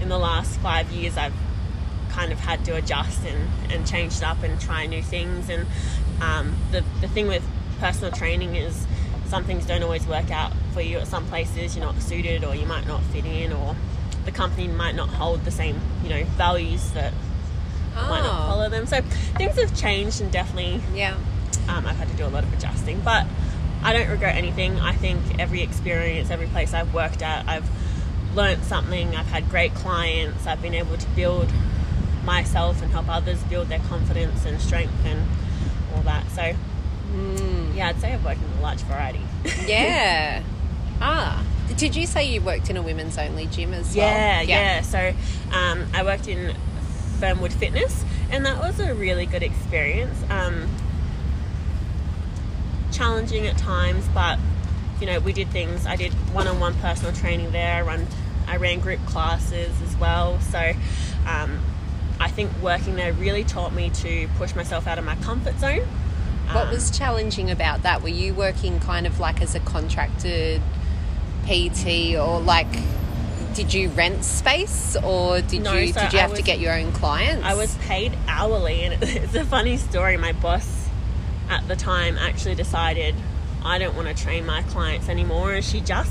in 0.00 0.08
the 0.08 0.18
last 0.18 0.58
five 0.60 0.90
years. 0.92 1.16
I've 1.16 1.34
kind 2.10 2.32
of 2.32 2.40
had 2.40 2.64
to 2.64 2.74
adjust 2.76 3.24
and, 3.24 3.72
and 3.72 3.86
change 3.86 4.16
it 4.16 4.22
up 4.24 4.42
and 4.42 4.60
try 4.60 4.86
new 4.86 5.02
things. 5.02 5.48
And 5.48 5.66
um, 6.20 6.56
the, 6.72 6.82
the 7.00 7.08
thing 7.08 7.28
with 7.28 7.42
personal 7.78 8.10
training 8.12 8.56
is 8.56 8.86
some 9.26 9.44
things 9.44 9.64
don't 9.64 9.82
always 9.84 10.04
work 10.08 10.30
out 10.32 10.52
for 10.74 10.80
you 10.80 10.98
at 10.98 11.06
some 11.06 11.24
places. 11.26 11.76
You're 11.76 11.84
not 11.84 12.00
suited, 12.02 12.44
or 12.44 12.54
you 12.54 12.66
might 12.66 12.86
not 12.86 13.02
fit 13.04 13.24
in, 13.24 13.52
or 13.52 13.76
the 14.24 14.32
company 14.32 14.68
might 14.68 14.94
not 14.94 15.08
hold 15.08 15.44
the 15.44 15.50
same 15.50 15.80
you 16.02 16.10
know 16.10 16.24
values 16.36 16.90
that 16.92 17.12
might 18.08 18.22
not 18.22 18.46
follow 18.48 18.68
them. 18.68 18.86
So 18.86 19.00
things 19.36 19.56
have 19.56 19.76
changed, 19.76 20.20
and 20.20 20.30
definitely 20.30 20.80
yeah. 20.94 21.16
um, 21.68 21.86
I've 21.86 21.96
had 21.96 22.08
to 22.08 22.16
do 22.16 22.24
a 22.24 22.28
lot 22.28 22.44
of 22.44 22.52
adjusting, 22.52 23.00
but 23.00 23.26
I 23.82 23.92
don't 23.92 24.08
regret 24.08 24.36
anything. 24.36 24.78
I 24.78 24.92
think 24.92 25.38
every 25.38 25.62
experience, 25.62 26.30
every 26.30 26.46
place 26.48 26.74
I've 26.74 26.92
worked 26.92 27.22
at, 27.22 27.48
I've 27.48 27.68
learnt 28.34 28.64
something. 28.64 29.16
I've 29.16 29.26
had 29.26 29.48
great 29.48 29.74
clients. 29.74 30.46
I've 30.46 30.62
been 30.62 30.74
able 30.74 30.96
to 30.96 31.06
build 31.10 31.50
myself 32.24 32.82
and 32.82 32.90
help 32.92 33.08
others 33.08 33.42
build 33.44 33.68
their 33.68 33.80
confidence 33.80 34.44
and 34.44 34.60
strength 34.60 34.92
and 35.04 35.26
all 35.94 36.02
that. 36.02 36.28
So, 36.30 36.54
yeah, 37.74 37.88
I'd 37.88 38.00
say 38.00 38.12
I've 38.12 38.24
worked 38.24 38.42
in 38.42 38.58
a 38.58 38.62
large 38.62 38.80
variety. 38.82 39.22
Yeah. 39.66 40.42
ah. 41.00 41.44
Did 41.76 41.94
you 41.96 42.06
say 42.06 42.24
you 42.24 42.40
worked 42.40 42.68
in 42.68 42.76
a 42.76 42.82
women's 42.82 43.16
only 43.16 43.46
gym 43.46 43.72
as 43.72 43.94
well? 43.94 44.04
Yeah, 44.04 44.40
yeah. 44.42 44.82
So 44.82 45.14
um, 45.52 45.86
I 45.94 46.02
worked 46.02 46.28
in 46.28 46.54
Fernwood 47.20 47.52
Fitness, 47.52 48.04
and 48.30 48.44
that 48.46 48.58
was 48.58 48.80
a 48.80 48.94
really 48.94 49.26
good 49.26 49.42
experience. 49.42 50.18
Um, 50.30 50.68
challenging 52.92 53.46
at 53.46 53.56
times, 53.58 54.06
but 54.14 54.38
you 55.00 55.06
know, 55.06 55.20
we 55.20 55.32
did 55.32 55.48
things. 55.48 55.86
I 55.86 55.96
did 55.96 56.12
one-on-one 56.34 56.74
personal 56.76 57.12
training 57.12 57.52
there. 57.52 57.76
I 57.76 57.82
run, 57.82 58.06
I 58.46 58.56
ran 58.56 58.80
group 58.80 59.04
classes 59.06 59.70
as 59.82 59.96
well. 59.96 60.38
So 60.40 60.72
um, 61.26 61.58
I 62.18 62.28
think 62.28 62.50
working 62.62 62.96
there 62.96 63.12
really 63.14 63.44
taught 63.44 63.72
me 63.72 63.90
to 63.90 64.28
push 64.36 64.54
myself 64.54 64.86
out 64.86 64.98
of 64.98 65.04
my 65.04 65.16
comfort 65.16 65.58
zone. 65.58 65.86
What 66.52 66.66
Um, 66.66 66.70
was 66.74 66.90
challenging 66.96 67.50
about 67.50 67.82
that? 67.84 68.02
Were 68.02 68.08
you 68.08 68.34
working 68.34 68.78
kind 68.80 69.06
of 69.06 69.18
like 69.20 69.40
as 69.40 69.54
a 69.54 69.60
contracted 69.60 70.60
PT 71.46 72.16
or 72.16 72.40
like 72.40 72.66
did 73.60 73.74
you 73.74 73.90
rent 73.90 74.24
space 74.24 74.96
or 75.04 75.42
did 75.42 75.62
No, 75.62 75.74
you 75.74 75.92
so 75.92 76.00
did 76.00 76.12
you 76.14 76.18
I 76.18 76.22
have 76.22 76.32
to 76.34 76.40
get 76.42 76.60
your 76.60 76.72
own 76.72 76.92
clients? 76.92 77.44
I 77.44 77.52
was 77.54 77.74
paid 77.82 78.16
hourly, 78.26 78.84
and 78.84 79.02
it's 79.02 79.34
a 79.34 79.44
funny 79.44 79.76
story. 79.76 80.16
My 80.16 80.32
boss 80.32 80.88
at 81.50 81.68
the 81.68 81.76
time 81.76 82.16
actually 82.16 82.54
decided 82.54 83.14
I 83.62 83.76
don't 83.78 83.94
want 83.94 84.08
to 84.08 84.14
train 84.24 84.46
my 84.46 84.62
clients 84.62 85.10
anymore, 85.10 85.52
and 85.52 85.62
she 85.62 85.82
just 85.82 86.10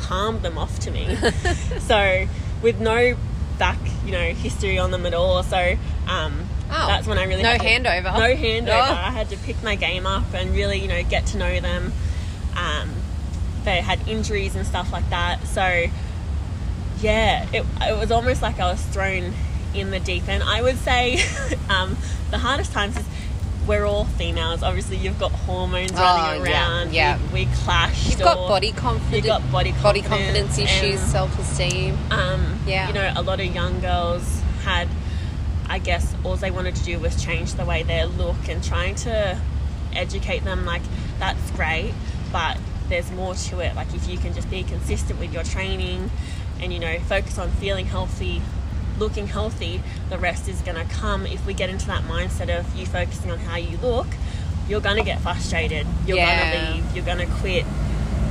palmed 0.00 0.42
them 0.42 0.58
off 0.58 0.78
to 0.80 0.90
me. 0.90 1.16
so, 1.80 2.26
with 2.60 2.78
no 2.78 3.16
back, 3.58 3.78
you 4.04 4.12
know, 4.12 4.34
history 4.34 4.78
on 4.78 4.90
them 4.90 5.06
at 5.06 5.14
all. 5.14 5.42
So, 5.42 5.76
um, 6.08 6.46
Oh, 6.74 6.86
that's 6.88 7.06
when 7.06 7.16
I 7.16 7.24
really 7.24 7.42
no 7.42 7.50
had 7.52 7.60
to- 7.62 7.66
handover. 7.66 8.04
No 8.18 8.34
handover. 8.34 8.68
Oh. 8.68 8.94
I 8.94 9.10
had 9.12 9.30
to 9.30 9.36
pick 9.38 9.62
my 9.62 9.76
game 9.76 10.04
up 10.06 10.24
and 10.34 10.50
really, 10.54 10.78
you 10.78 10.88
know, 10.88 11.02
get 11.04 11.24
to 11.28 11.38
know 11.38 11.58
them. 11.60 11.92
Um, 12.54 12.90
they 13.64 13.80
had 13.80 14.06
injuries 14.06 14.56
and 14.56 14.66
stuff 14.66 14.92
like 14.92 15.08
that. 15.08 15.46
So, 15.46 15.86
yeah, 17.02 17.46
it, 17.52 17.64
it 17.80 17.98
was 17.98 18.10
almost 18.10 18.40
like 18.42 18.60
I 18.60 18.70
was 18.70 18.82
thrown 18.86 19.32
in 19.74 19.90
the 19.90 20.00
deep 20.00 20.28
end. 20.28 20.42
I 20.42 20.62
would 20.62 20.76
say 20.78 21.22
um, 21.68 21.96
the 22.30 22.38
hardest 22.38 22.72
times 22.72 22.96
is 22.96 23.04
we're 23.66 23.84
all 23.84 24.04
females. 24.04 24.62
Obviously, 24.62 24.96
you've 24.96 25.18
got 25.20 25.30
hormones 25.32 25.92
Oh, 25.94 26.02
running 26.02 26.42
around. 26.46 26.92
yeah. 26.92 27.18
We, 27.32 27.44
we 27.46 27.52
clash. 27.64 28.08
You've 28.10 28.18
got 28.18 28.36
body 28.48 28.72
confidence 28.72 29.14
You've 29.14 29.26
got 29.26 29.52
body 29.52 29.72
body 29.82 30.02
confidence 30.02 30.58
issues, 30.58 30.98
self-esteem. 31.00 31.96
um, 32.10 32.58
Yeah. 32.66 32.88
You 32.88 32.94
know, 32.94 33.12
a 33.16 33.22
lot 33.22 33.38
of 33.40 33.46
young 33.54 33.78
girls 33.80 34.40
had, 34.64 34.88
I 35.68 35.78
guess, 35.78 36.12
all 36.24 36.34
they 36.36 36.50
wanted 36.50 36.74
to 36.76 36.84
do 36.84 36.98
was 36.98 37.22
change 37.22 37.54
the 37.54 37.64
way 37.64 37.82
they 37.84 38.04
look 38.04 38.48
and 38.48 38.62
trying 38.64 38.96
to 38.96 39.38
educate 39.92 40.42
them. 40.44 40.66
Like, 40.66 40.82
that's 41.20 41.50
great, 41.52 41.94
but 42.32 42.58
there's 42.92 43.10
more 43.12 43.34
to 43.34 43.60
it. 43.60 43.74
Like, 43.74 43.92
if 43.94 44.06
you 44.08 44.18
can 44.18 44.34
just 44.34 44.50
be 44.50 44.62
consistent 44.62 45.18
with 45.18 45.32
your 45.32 45.42
training 45.42 46.10
and, 46.60 46.72
you 46.72 46.78
know, 46.78 46.98
focus 47.00 47.38
on 47.38 47.50
feeling 47.52 47.86
healthy, 47.86 48.42
looking 48.98 49.26
healthy, 49.26 49.82
the 50.10 50.18
rest 50.18 50.46
is 50.46 50.60
going 50.60 50.76
to 50.76 50.94
come. 50.94 51.24
If 51.26 51.44
we 51.46 51.54
get 51.54 51.70
into 51.70 51.86
that 51.86 52.02
mindset 52.04 52.56
of 52.56 52.76
you 52.76 52.84
focusing 52.84 53.30
on 53.30 53.38
how 53.38 53.56
you 53.56 53.78
look, 53.78 54.06
you're 54.68 54.82
going 54.82 54.96
to 54.98 55.04
get 55.04 55.20
frustrated. 55.20 55.86
You're 56.06 56.18
Yeah. 56.18 56.52
going 56.52 56.66
to 56.66 56.72
leave. 56.74 56.94
You're 56.96 57.04
going 57.04 57.26
to 57.26 57.34
quit. 57.40 57.64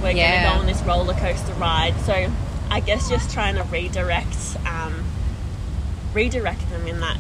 We're 0.03 0.11
Yeah. 0.11 0.29
going 0.29 0.43
to 0.43 0.49
go 0.53 0.59
on 0.61 0.65
this 0.67 0.81
roller 0.83 1.13
coaster 1.15 1.53
ride. 1.53 1.95
So 2.05 2.31
I 2.69 2.79
guess 2.81 3.09
just 3.09 3.31
trying 3.31 3.55
to 3.55 3.63
redirect, 3.63 4.37
um, 4.67 5.03
redirect 6.13 6.69
them 6.69 6.85
in 6.87 6.99
that 6.99 7.17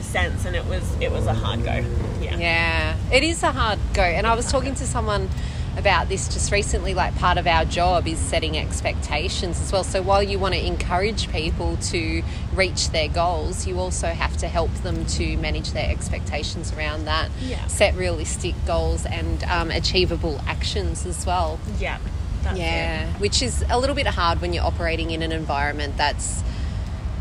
sense, 0.00 0.44
and 0.44 0.54
it 0.54 0.66
was 0.66 0.82
it 1.00 1.10
was 1.10 1.26
a 1.26 1.32
hard 1.32 1.64
go. 1.64 1.82
Yeah. 2.20 2.36
Yeah, 2.36 2.94
it 3.10 3.22
is 3.22 3.42
a 3.42 3.50
hard 3.50 3.78
go. 3.94 4.02
And 4.02 4.26
I 4.26 4.34
was 4.34 4.50
talking 4.52 4.74
to 4.74 4.86
someone 4.86 5.28
about 5.76 6.08
this 6.08 6.28
just 6.28 6.52
recently. 6.52 6.94
Like, 6.94 7.14
part 7.16 7.38
of 7.38 7.46
our 7.46 7.64
job 7.64 8.06
is 8.06 8.18
setting 8.18 8.56
expectations 8.58 9.60
as 9.60 9.72
well. 9.72 9.84
So, 9.84 10.02
while 10.02 10.22
you 10.22 10.38
want 10.38 10.54
to 10.54 10.64
encourage 10.66 11.30
people 11.30 11.76
to 11.90 12.22
reach 12.54 12.90
their 12.90 13.08
goals, 13.08 13.66
you 13.66 13.78
also 13.78 14.08
have 14.08 14.36
to 14.38 14.48
help 14.48 14.72
them 14.82 15.04
to 15.06 15.36
manage 15.38 15.72
their 15.72 15.88
expectations 15.90 16.72
around 16.74 17.04
that. 17.06 17.30
Yeah. 17.40 17.66
Set 17.66 17.94
realistic 17.96 18.54
goals 18.66 19.06
and 19.06 19.42
um, 19.44 19.70
achievable 19.70 20.40
actions 20.46 21.06
as 21.06 21.24
well. 21.26 21.58
Yeah. 21.78 21.98
That's 22.42 22.58
Yeah, 22.58 23.08
it. 23.14 23.20
which 23.20 23.40
is 23.40 23.64
a 23.70 23.78
little 23.78 23.94
bit 23.94 24.08
hard 24.08 24.40
when 24.40 24.52
you're 24.52 24.64
operating 24.64 25.12
in 25.12 25.22
an 25.22 25.30
environment 25.30 25.96
that's, 25.96 26.42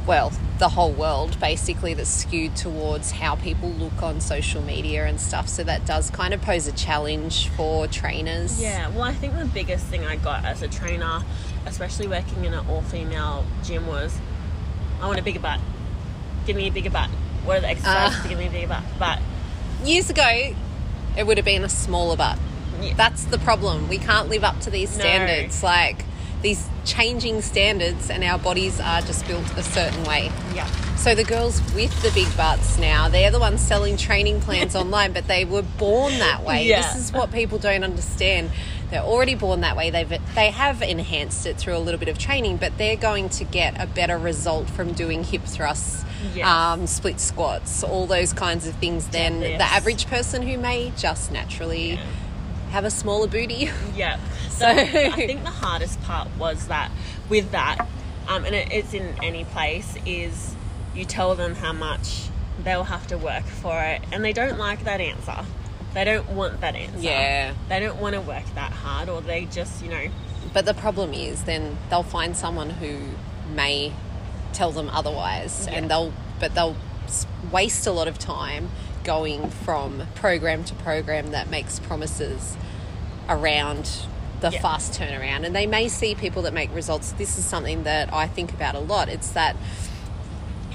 well, 0.08 0.32
the 0.60 0.70
whole 0.70 0.92
world 0.92 1.40
basically 1.40 1.94
that's 1.94 2.10
skewed 2.10 2.56
towards 2.56 3.12
how 3.12 3.36
people 3.36 3.70
look 3.70 4.02
on 4.04 4.20
social 4.22 4.62
media 4.62 5.06
and 5.06 5.20
stuff. 5.20 5.48
So 5.48 5.64
that 5.64 5.86
does 5.86 6.10
kind 6.10 6.34
of 6.34 6.42
pose 6.42 6.68
a 6.68 6.72
challenge 6.72 7.50
for 7.50 7.88
trainers. 7.88 8.62
Yeah, 8.62 8.90
well, 8.90 9.04
I 9.04 9.14
think 9.14 9.38
the 9.38 9.46
biggest 9.46 9.86
thing 9.88 10.06
I 10.06 10.16
got 10.18 10.46
as 10.46 10.62
a 10.62 10.68
trainer, 10.68 11.22
especially 11.66 12.08
working 12.08 12.46
in 12.46 12.54
an 12.54 12.66
all 12.68 12.82
female 12.84 13.46
gym, 13.64 13.88
was 13.88 14.18
I 15.02 15.08
want 15.08 15.20
a 15.20 15.24
bigger 15.24 15.40
butt. 15.40 15.60
Give 16.46 16.56
me 16.56 16.68
a 16.68 16.72
bigger 16.72 16.90
butt. 16.92 17.10
What 17.46 17.58
are 17.58 17.62
the 17.62 17.70
exercises 17.70 18.18
Ah. 18.20 18.24
to 18.24 18.30
give 18.30 18.38
me 18.38 18.48
a 18.48 18.52
bigger 18.52 18.68
butt? 18.68 18.84
But 19.00 19.20
Years 19.84 20.12
ago, 20.12 20.54
it 21.18 21.26
would 21.26 21.38
have 21.38 21.46
been 21.46 21.64
a 21.64 21.70
smaller 21.70 22.16
butt. 22.16 22.38
Yeah. 22.80 22.94
That's 22.96 23.24
the 23.26 23.40
problem. 23.40 23.88
We 23.88 23.98
can't 23.98 24.30
live 24.30 24.44
up 24.44 24.60
to 24.62 24.70
these 24.70 24.96
No. 24.96 25.04
standards. 25.04 25.64
Like 25.64 26.06
these 26.44 26.68
changing 26.86 27.41
standards, 27.41 28.10
and 28.10 28.24
our 28.24 28.39
bodies 28.39 28.80
are 28.80 29.02
just 29.02 29.28
built 29.28 29.44
a 29.58 29.63
certain 29.63 30.04
way. 30.04 30.32
yeah, 30.56 30.67
So 30.96 31.13
the 31.15 31.24
girls 31.24 31.62
with 31.76 31.91
the 32.02 32.12
big 32.12 32.36
butts 32.36 32.78
now, 32.78 33.08
they're 33.10 33.32
the 33.32 33.39
ones 33.39 33.62
selling 33.62 33.98
training 33.98 34.41
plans 34.41 34.76
online, 34.82 35.13
but 35.13 35.28
they 35.28 35.46
were 35.46 35.62
born 35.62 36.17
that 36.20 36.44
way. 36.44 36.65
Yeah. 36.65 36.82
This 36.94 37.06
is 37.06 37.13
what 37.13 37.32
people 37.32 37.58
don't 37.60 37.84
understand. 37.84 38.50
They're 38.89 39.02
already 39.02 39.36
born 39.36 39.62
that 39.62 39.78
way. 39.78 39.89
They've 39.89 40.10
they 40.36 40.52
have 40.52 40.82
enhanced 40.82 41.46
it 41.46 41.58
through 41.58 41.78
a 41.78 41.80
little 41.80 42.00
bit 42.00 42.10
of 42.10 42.17
training, 42.17 42.58
but 42.58 42.78
they're 42.78 42.98
going 42.98 43.30
to 43.30 43.46
get 43.46 43.82
a 43.82 43.88
better 43.88 44.17
result 44.17 44.70
from 44.70 44.91
doing 44.94 45.24
hip 45.24 45.44
thrusts, 45.44 46.04
Yes. 46.36 46.46
um, 46.46 46.88
split 46.88 47.20
squats, 47.22 47.84
all 47.84 48.06
those 48.06 48.34
kinds 48.34 48.67
of 48.67 48.76
things 48.76 49.08
than 49.08 49.41
Deadlifts. 49.41 49.58
the 49.60 49.63
average 49.63 50.08
person 50.08 50.41
who 50.41 50.58
may 50.58 50.91
just 50.98 51.32
naturally 51.32 51.91
Yeah. 51.94 52.00
Have 52.72 52.86
a 52.86 52.90
smaller 52.92 53.28
booty. 53.28 53.70
yeah. 53.96 54.20
So- 54.50 54.68
I 54.68 55.12
think 55.12 55.44
the 55.44 55.50
hardest 55.50 56.02
part 56.04 56.28
was 56.38 56.68
that 56.68 56.92
with 57.30 57.52
that, 57.52 57.88
um, 58.28 58.46
and 58.46 58.56
it, 58.56 58.72
it's 58.72 58.94
in 58.94 59.16
any 59.24 59.44
place, 59.46 59.96
is 60.06 60.56
you 60.96 61.06
tell 61.06 61.36
them 61.36 61.56
how 61.56 61.74
much 61.74 62.28
they'll 62.64 62.84
have 62.84 63.08
to 63.08 63.18
work 63.18 63.44
for 63.46 63.82
it, 63.82 64.02
and 64.12 64.24
they 64.24 64.34
don't 64.34 64.58
like 64.58 64.84
that 64.84 65.02
answer. 65.02 65.46
They 65.94 66.04
don't 66.06 66.30
want 66.30 66.62
that 66.62 66.76
answer. 66.76 67.00
Yeah. 67.00 67.54
They 67.70 67.80
don't 67.80 68.00
want 68.00 68.16
to 68.16 68.22
work 68.22 68.46
that 68.56 68.72
hard, 68.72 69.10
or 69.10 69.22
they 69.22 69.46
just, 69.46 69.84
you 69.84 69.90
know, 69.90 70.06
But 70.54 70.66
the 70.66 70.74
problem 70.74 71.14
is, 71.14 71.44
then 71.44 71.78
they'll 71.90 72.04
find 72.04 72.36
someone 72.38 72.70
who 72.72 72.98
may 73.54 73.94
tell 74.54 74.72
them 74.72 74.90
otherwise, 74.90 75.68
Yeah. 75.70 75.78
and 75.78 75.90
they'll 75.92 76.14
but 76.40 76.56
they'll 76.56 76.76
waste 77.52 77.86
a 77.88 77.92
lot 77.92 78.08
of 78.08 78.18
time 78.18 78.70
going 79.04 79.50
from 79.50 80.08
program 80.16 80.64
to 80.66 80.76
program 80.76 81.32
that 81.32 81.50
makes 81.50 81.80
promises 81.80 82.58
around 83.30 84.06
the 84.42 84.52
fast 84.52 85.00
turnaround, 85.00 85.46
and 85.46 85.56
they 85.56 85.68
may 85.68 85.88
see 85.88 86.16
people 86.16 86.42
that 86.42 86.54
make 86.54 86.74
results. 86.74 87.12
This 87.14 87.38
is 87.38 87.46
something 87.46 87.84
that 87.84 88.12
I 88.14 88.28
think 88.28 88.54
about 88.54 88.76
a 88.76 88.80
lot. 88.80 89.08
It's 89.08 89.32
that 89.32 89.56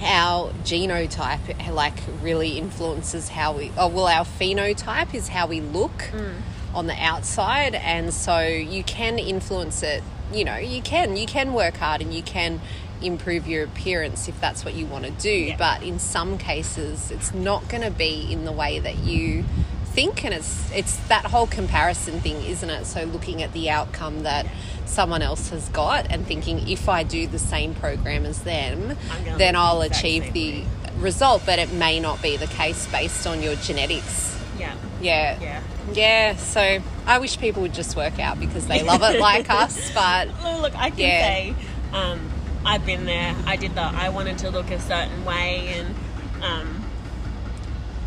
our 0.02 0.52
genotype 0.62 1.72
like 1.72 1.98
really 2.20 2.58
influences 2.58 3.30
how 3.30 3.56
we 3.56 3.72
oh 3.78 3.88
well 3.88 4.06
our 4.06 4.26
phenotype 4.26 5.14
is 5.14 5.28
how 5.28 5.46
we 5.46 5.58
look 5.60 6.10
mm. 6.12 6.34
on 6.74 6.86
the 6.86 6.94
outside. 6.94 7.74
And 7.74 8.12
so 8.12 8.40
you 8.40 8.84
can 8.84 9.18
influence 9.18 9.82
it. 9.82 10.02
You 10.32 10.44
know 10.44 10.56
you 10.56 10.82
can 10.82 11.16
you 11.16 11.26
can 11.26 11.52
work 11.52 11.76
hard 11.76 12.02
and 12.02 12.12
you 12.12 12.22
can 12.22 12.60
improve 13.02 13.46
your 13.46 13.64
appearance 13.64 14.28
if 14.28 14.40
that's 14.40 14.64
what 14.64 14.74
you 14.74 14.86
want 14.86 15.04
to 15.04 15.10
do 15.10 15.30
Yeah. 15.30 15.56
but 15.56 15.82
in 15.82 15.98
some 15.98 16.38
cases 16.38 17.10
it's 17.10 17.32
not 17.34 17.68
going 17.68 17.82
to 17.82 17.90
be 17.90 18.30
in 18.32 18.44
the 18.44 18.52
way 18.52 18.78
that 18.78 18.98
you 18.98 19.44
think 19.86 20.24
and 20.24 20.34
it's 20.34 20.70
it's 20.72 20.96
that 21.08 21.24
whole 21.26 21.46
comparison 21.46 22.20
thing 22.20 22.36
isn't 22.44 22.68
it 22.70 22.84
so 22.84 23.04
looking 23.04 23.42
at 23.42 23.52
the 23.52 23.70
outcome 23.70 24.22
that 24.24 24.46
someone 24.84 25.22
else 25.22 25.48
has 25.50 25.68
got 25.70 26.06
and 26.10 26.26
thinking 26.26 26.68
if 26.68 26.88
I 26.88 27.02
do 27.02 27.26
the 27.26 27.38
same 27.38 27.74
program 27.74 28.26
as 28.26 28.42
them 28.42 28.96
then 29.38 29.56
I'll 29.56 29.80
the 29.80 29.86
achieve 29.86 30.32
the 30.32 30.60
way. 30.60 30.66
result 30.98 31.42
but 31.46 31.58
it 31.58 31.72
may 31.72 31.98
not 32.00 32.20
be 32.22 32.36
the 32.36 32.46
case 32.46 32.86
based 32.88 33.26
on 33.26 33.42
your 33.42 33.54
genetics 33.56 34.34
yeah, 34.58 34.74
yeah 35.02 35.38
yeah. 35.40 35.62
yeah, 35.92 36.36
so 36.36 36.78
I 37.06 37.18
wish 37.18 37.38
people 37.38 37.62
would 37.62 37.74
just 37.74 37.94
work 37.96 38.18
out 38.18 38.40
because 38.40 38.66
they 38.66 38.82
love 38.82 39.02
it 39.02 39.20
like 39.30 39.50
us, 39.50 39.90
but 39.94 40.28
Look, 40.62 40.74
I 40.74 40.88
can 40.90 40.98
Yeah. 40.98 41.20
say 41.26 41.54
um, 41.92 42.30
I've 42.66 42.84
been 42.84 43.06
there. 43.06 43.34
I 43.46 43.56
did 43.56 43.74
that. 43.76 43.94
I 43.94 44.08
wanted 44.08 44.38
to 44.38 44.50
look 44.50 44.70
a 44.70 44.80
certain 44.80 45.24
way, 45.24 45.68
and 45.78 45.94
um, 46.42 46.66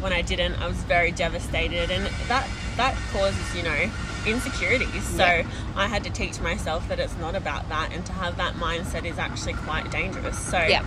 when 0.01 0.11
I 0.11 0.21
didn't, 0.21 0.55
I 0.61 0.67
was 0.67 0.77
very 0.83 1.11
devastated, 1.11 1.89
and 1.89 2.05
that 2.27 2.47
that 2.77 2.95
causes 3.13 3.55
you 3.55 3.63
know 3.63 3.89
insecurities. 4.27 5.03
So 5.05 5.23
Yeah. 5.25 5.47
I 5.75 5.87
had 5.87 6.03
to 6.03 6.09
teach 6.09 6.39
myself 6.41 6.87
that 6.89 6.99
it's 6.99 7.15
not 7.17 7.35
about 7.35 7.69
that, 7.69 7.93
and 7.93 8.05
to 8.05 8.11
have 8.13 8.35
that 8.37 8.55
mindset 8.55 9.05
is 9.05 9.17
actually 9.17 9.53
quite 9.53 9.89
dangerous. 9.91 10.37
So 10.37 10.59
Yeah. 10.59 10.83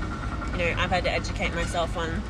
you 0.53 0.59
know, 0.59 0.75
I've 0.79 0.91
had 0.91 1.05
to 1.05 1.11
educate 1.11 1.55
myself 1.55 1.97
on 1.97 2.23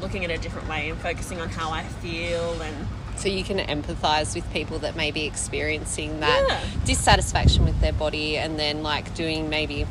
looking 0.00 0.24
at 0.24 0.30
a 0.30 0.38
different 0.38 0.68
way 0.68 0.88
and 0.90 0.98
focusing 1.00 1.40
on 1.40 1.48
how 1.50 1.72
I 1.72 1.82
feel 1.82 2.62
and 2.62 2.86
so 3.16 3.28
you 3.28 3.44
can 3.44 3.58
empathize 3.58 4.34
with 4.34 4.50
people 4.50 4.78
that 4.78 4.96
may 4.96 5.10
be 5.10 5.26
experiencing 5.26 6.20
that 6.20 6.42
Yeah. 6.48 6.58
dissatisfaction 6.86 7.66
with 7.66 7.78
their 7.82 7.92
body 7.92 8.38
and 8.38 8.58
then 8.58 8.82
like 8.82 9.12
doing 9.14 9.50
maybe 9.50 9.86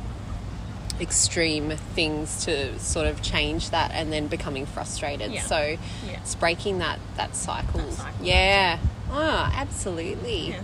extreme 1.01 1.71
things 1.95 2.45
to 2.45 2.77
sort 2.79 3.07
of 3.07 3.21
change 3.21 3.69
that 3.69 3.91
and 3.91 4.11
then 4.11 4.27
becoming 4.27 4.65
frustrated 4.65 5.31
Yeah. 5.31 5.41
so 5.43 5.57
Yeah. 5.59 5.77
it's 6.21 6.35
breaking 6.35 6.79
that 6.79 6.99
that 7.17 7.35
cycle, 7.35 7.79
That 7.81 7.93
cycle, 7.93 8.25
yeah 8.25 8.79
oh 9.11 9.51
absolutely 9.55 10.49
yeah. 10.49 10.61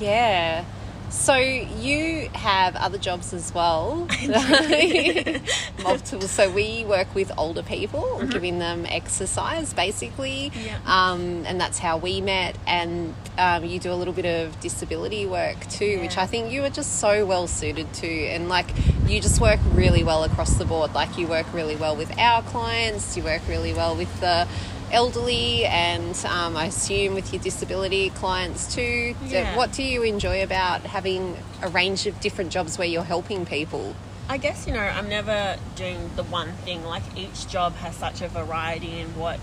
yeah 0.00 0.64
so 1.08 1.36
you 1.36 2.28
have 2.34 2.76
other 2.76 2.98
jobs 2.98 3.32
as 3.32 3.54
well. 3.54 4.08
Multiple 5.82 6.28
so 6.28 6.50
we 6.50 6.84
work 6.84 7.14
with 7.14 7.30
older 7.38 7.62
people 7.62 8.24
giving 8.26 8.58
them 8.58 8.86
exercise 8.86 9.72
basically. 9.72 10.50
Mm-hmm. 10.50 10.66
Yeah. 10.66 10.78
um, 10.86 11.44
and 11.46 11.60
that's 11.60 11.78
how 11.78 11.96
we 11.96 12.20
met. 12.20 12.56
And 12.66 13.14
um, 13.38 13.64
you 13.64 13.78
do 13.78 13.92
a 13.92 13.94
little 13.94 14.14
bit 14.14 14.26
of 14.26 14.58
disability 14.60 15.26
work 15.26 15.60
too 15.68 16.00
which 16.00 16.16
i 16.16 16.24
think 16.26 16.50
you 16.50 16.64
are 16.64 16.70
just 16.70 17.00
so 17.00 17.24
well 17.24 17.46
suited 17.46 17.92
to. 17.94 18.08
And 18.08 18.48
like 18.48 18.66
you 19.06 19.20
just 19.20 19.40
work 19.40 19.60
really 19.72 20.02
well 20.02 20.24
across 20.24 20.54
the 20.54 20.64
board. 20.64 20.94
Like 20.94 21.16
you 21.18 21.26
work 21.26 21.52
really 21.52 21.76
well 21.76 21.96
with 21.96 22.16
our 22.18 22.42
clients 22.42 23.16
you 23.16 23.22
work 23.22 23.42
really 23.48 23.72
well 23.72 23.94
with 23.96 24.20
the 24.20 24.48
elderly 24.92 25.64
and 25.66 26.16
um, 26.26 26.56
i 26.56 26.66
assume 26.66 27.14
with 27.14 27.32
your 27.32 27.42
disability 27.42 28.10
clients 28.10 28.74
too 28.74 29.14
So 29.28 29.44
what 29.56 29.72
do 29.72 29.82
you 29.82 30.02
enjoy 30.02 30.42
about 30.42 30.82
having 30.82 31.36
a 31.62 31.68
range 31.68 32.06
of 32.06 32.20
different 32.20 32.50
jobs 32.52 32.78
where 32.78 32.86
you're 32.86 33.02
helping 33.02 33.46
people 33.46 33.94
I 34.28 34.38
guess 34.38 34.66
you 34.66 34.72
know 34.72 34.80
I'm 34.80 35.08
never 35.08 35.56
doing 35.76 36.10
the 36.16 36.24
one 36.24 36.52
thing. 36.64 36.84
Like 36.84 37.04
each 37.16 37.46
job 37.48 37.74
has 37.76 37.94
such 37.94 38.22
a 38.22 38.28
variety 38.28 38.98
in 38.98 39.06
what 39.14 39.38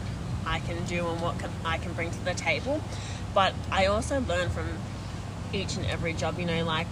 I 0.45 0.59
can 0.59 0.83
do 0.85 1.07
and 1.07 1.21
what 1.21 1.39
can, 1.39 1.51
I 1.63 1.77
can 1.77 1.93
bring 1.93 2.11
to 2.11 2.25
the 2.25 2.33
table. 2.33 2.81
But 3.33 3.53
I 3.71 3.85
also 3.85 4.19
learn 4.19 4.49
from 4.49 4.67
each 5.53 5.77
and 5.77 5.85
every 5.85 6.13
job. 6.13 6.37
You 6.37 6.45
know, 6.45 6.65
like 6.65 6.87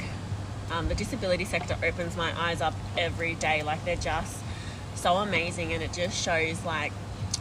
um, 0.71 0.87
the 0.87 0.95
disability 0.95 1.43
sector 1.43 1.75
opens 1.83 2.15
my 2.15 2.31
eyes 2.39 2.61
up 2.61 2.75
every 2.97 3.35
day. 3.35 3.61
Like 3.61 3.83
they're 3.83 3.97
just 3.97 4.39
so 4.95 5.15
amazing, 5.15 5.73
and 5.73 5.83
it 5.83 5.91
just 5.91 6.21
shows 6.21 6.63
like. 6.63 6.93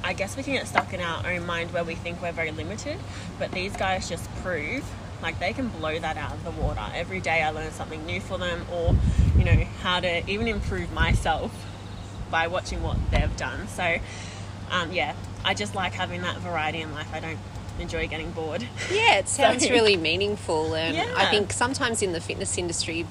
I 0.02 0.12
guess 0.12 0.36
we 0.36 0.42
can 0.42 0.54
get 0.54 0.66
stuck 0.66 0.92
in 0.92 1.00
our 1.00 1.26
own 1.26 1.46
mind 1.46 1.72
where 1.72 1.84
we 1.84 1.94
think 1.94 2.20
we're 2.22 2.32
very 2.32 2.50
limited, 2.50 2.98
but 3.38 3.52
these 3.52 3.76
guys 3.76 4.08
just 4.08 4.32
prove 4.36 4.84
like 5.22 5.38
they 5.38 5.52
can 5.52 5.68
blow 5.68 5.98
that 5.98 6.16
out 6.16 6.32
of 6.32 6.44
the 6.44 6.50
water. 6.50 6.80
Every 6.94 7.20
day 7.20 7.42
I 7.42 7.50
learn 7.50 7.70
something 7.72 8.04
new 8.06 8.20
for 8.20 8.38
them, 8.38 8.64
or 8.72 8.96
you 9.36 9.44
know, 9.44 9.64
how 9.82 10.00
to 10.00 10.28
even 10.30 10.48
improve 10.48 10.90
myself 10.92 11.52
by 12.30 12.46
watching 12.46 12.82
what 12.82 12.96
they've 13.10 13.36
done. 13.36 13.68
So, 13.68 13.96
um, 14.70 14.92
yeah, 14.92 15.14
I 15.44 15.52
just 15.54 15.74
like 15.74 15.92
having 15.92 16.22
that 16.22 16.38
variety 16.38 16.80
in 16.80 16.92
life. 16.94 17.08
I 17.12 17.20
don't 17.20 17.38
enjoy 17.78 18.06
getting 18.08 18.30
bored. 18.30 18.66
Yeah, 18.90 19.18
it 19.18 19.28
sounds 19.28 19.64
So- 19.66 19.70
really 19.70 19.96
meaningful, 19.98 20.74
and 20.74 20.96
I 21.18 21.26
think 21.30 21.52
sometimes 21.52 22.00
in 22.02 22.12
the 22.12 22.20
fitness 22.20 22.56
industry, 22.56 23.06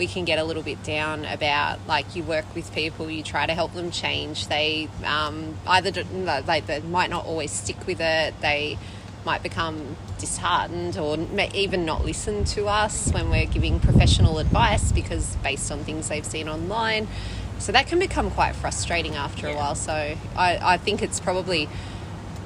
we 0.00 0.06
can 0.06 0.24
get 0.24 0.38
a 0.38 0.44
little 0.44 0.62
bit 0.62 0.82
down 0.82 1.26
about 1.26 1.78
like 1.86 2.16
you 2.16 2.22
work 2.22 2.46
with 2.54 2.74
people, 2.74 3.10
you 3.10 3.22
try 3.22 3.44
to 3.44 3.52
help 3.52 3.74
them 3.74 3.90
change. 3.90 4.48
They 4.48 4.88
um, 5.04 5.58
either 5.66 6.02
no, 6.04 6.40
they, 6.40 6.80
might 6.80 7.10
not 7.10 7.26
always 7.26 7.50
stick 7.50 7.86
with 7.86 8.00
it. 8.00 8.32
They 8.40 8.78
might 9.26 9.42
become 9.42 9.98
disheartened 10.18 10.96
or 10.96 11.18
may 11.18 11.50
even 11.52 11.84
not 11.84 12.02
listen 12.02 12.44
to 12.44 12.66
us 12.66 13.12
when 13.12 13.28
we're 13.28 13.44
giving 13.44 13.78
professional 13.78 14.38
advice 14.38 14.90
because 14.90 15.36
based 15.42 15.70
on 15.70 15.84
things 15.84 16.08
they've 16.08 16.24
seen 16.24 16.48
online. 16.48 17.06
So 17.58 17.70
that 17.72 17.86
can 17.86 17.98
become 17.98 18.30
quite 18.30 18.56
frustrating 18.56 19.16
after 19.16 19.48
a 19.48 19.54
while. 19.54 19.74
So 19.74 19.92
I, 19.92 20.16
I 20.62 20.78
think 20.78 21.02
it's 21.02 21.20
probably 21.20 21.68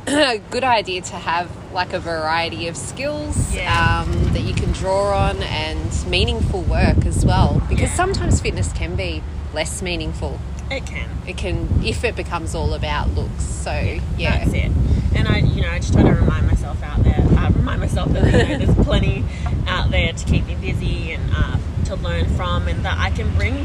good 0.51 0.65
idea 0.65 1.01
to 1.03 1.17
have 1.17 1.51
like 1.73 1.93
a 1.93 1.99
variety 1.99 2.69
of 2.69 2.77
skills 2.77 3.55
Yeah. 3.55 4.03
um, 4.03 4.33
that 4.33 4.43
you 4.43 4.55
can 4.55 4.71
draw 4.73 5.17
on 5.29 5.43
and 5.43 6.07
meaningful 6.09 6.63
work 6.63 7.05
as 7.07 7.25
well 7.25 7.63
because 7.69 7.91
Yeah. 7.91 7.97
sometimes 7.97 8.41
fitness 8.41 8.73
can 8.73 8.97
be 8.97 9.23
less 9.55 9.83
meaningful 9.83 10.39
It 10.71 10.85
can. 10.87 11.09
it 11.27 11.37
can 11.37 11.83
if 11.85 12.05
it 12.05 12.17
becomes 12.17 12.55
all 12.55 12.75
about 12.75 13.15
looks 13.15 13.45
so 13.45 13.73
yeah 14.19 14.39
That's 14.45 14.53
it. 14.53 14.73
And 15.17 15.29
I, 15.29 15.39
you 15.39 15.63
know, 15.63 15.71
I 15.71 15.79
just 15.79 15.93
try 15.93 16.03
to 16.03 16.11
remind 16.11 16.49
myself 16.49 16.83
out 16.83 17.05
there. 17.05 17.15
I 17.39 17.47
remind 17.51 17.81
myself 17.81 18.13
that 18.15 18.25
you 18.27 18.33
know, 18.59 18.65
there's 18.67 18.85
plenty 18.85 19.25
out 19.69 19.93
there 19.93 20.13
to 20.13 20.25
keep 20.25 20.45
me 20.45 20.57
busy 20.57 21.13
and 21.13 21.31
uh, 21.33 21.57
to 21.85 21.95
learn 21.95 22.27
from, 22.35 22.67
and 22.67 22.85
that 22.85 22.99
I 22.99 23.11
can 23.11 23.33
bring, 23.37 23.65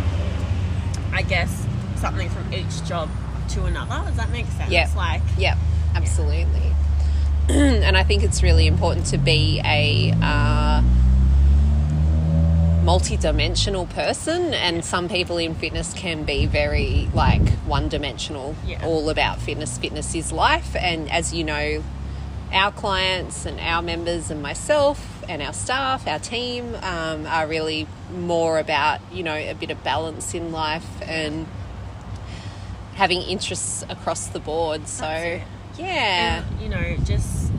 I 1.12 1.24
guess, 1.24 1.66
something 1.96 2.30
from 2.30 2.54
each 2.54 2.86
job 2.86 3.10
to 3.50 3.66
another. 3.66 4.06
Does 4.08 4.18
that 4.18 4.30
make 4.30 4.46
sense? 4.46 4.70
Yeah. 4.70 4.88
Like, 4.96 5.24
Yep, 5.40 5.58
absolutely. 5.96 6.74
and 7.50 7.98
I 7.98 8.04
think 8.04 8.24
it's 8.24 8.44
really 8.44 8.68
important 8.68 9.08
to 9.08 9.18
be 9.18 9.60
a 9.66 10.14
uh, 10.22 10.82
multi-dimensional 12.84 13.86
person 13.88 14.54
and 14.54 14.84
some 14.84 15.10
people 15.10 15.38
in 15.38 15.54
fitness 15.56 15.94
can 15.94 16.24
be 16.24 16.46
very 16.46 17.10
like 17.14 17.48
one-dimensional 17.66 18.56
Yeah. 18.66 18.84
all 18.86 19.10
about 19.10 19.40
fitness 19.40 19.78
fitness 19.78 20.16
is 20.16 20.32
life 20.32 20.76
and 20.76 21.12
as 21.12 21.34
you 21.34 21.44
know 21.44 21.84
our 22.54 22.72
clients 22.72 23.46
and 23.46 23.60
our 23.60 23.82
members 23.82 24.32
and 24.32 24.42
myself 24.42 25.24
and 25.30 25.42
our 25.42 25.54
staff 25.54 26.08
our 26.08 26.20
team 26.20 26.74
um, 26.82 27.28
are 27.28 27.46
really 27.48 27.86
more 28.12 28.58
about 28.60 29.02
you 29.12 29.22
know 29.24 29.36
a 29.36 29.54
bit 29.54 29.70
of 29.70 29.84
balance 29.84 30.34
in 30.34 30.52
life 30.52 30.88
and 31.04 31.46
having 32.96 33.22
interests 33.22 33.84
across 33.90 34.28
the 34.28 34.40
board 34.40 34.88
so 34.88 35.08
it. 35.08 35.42
Yeah 35.80 36.44
and, 36.44 36.62
you 36.62 36.70
know, 36.70 36.98
just 37.06 37.52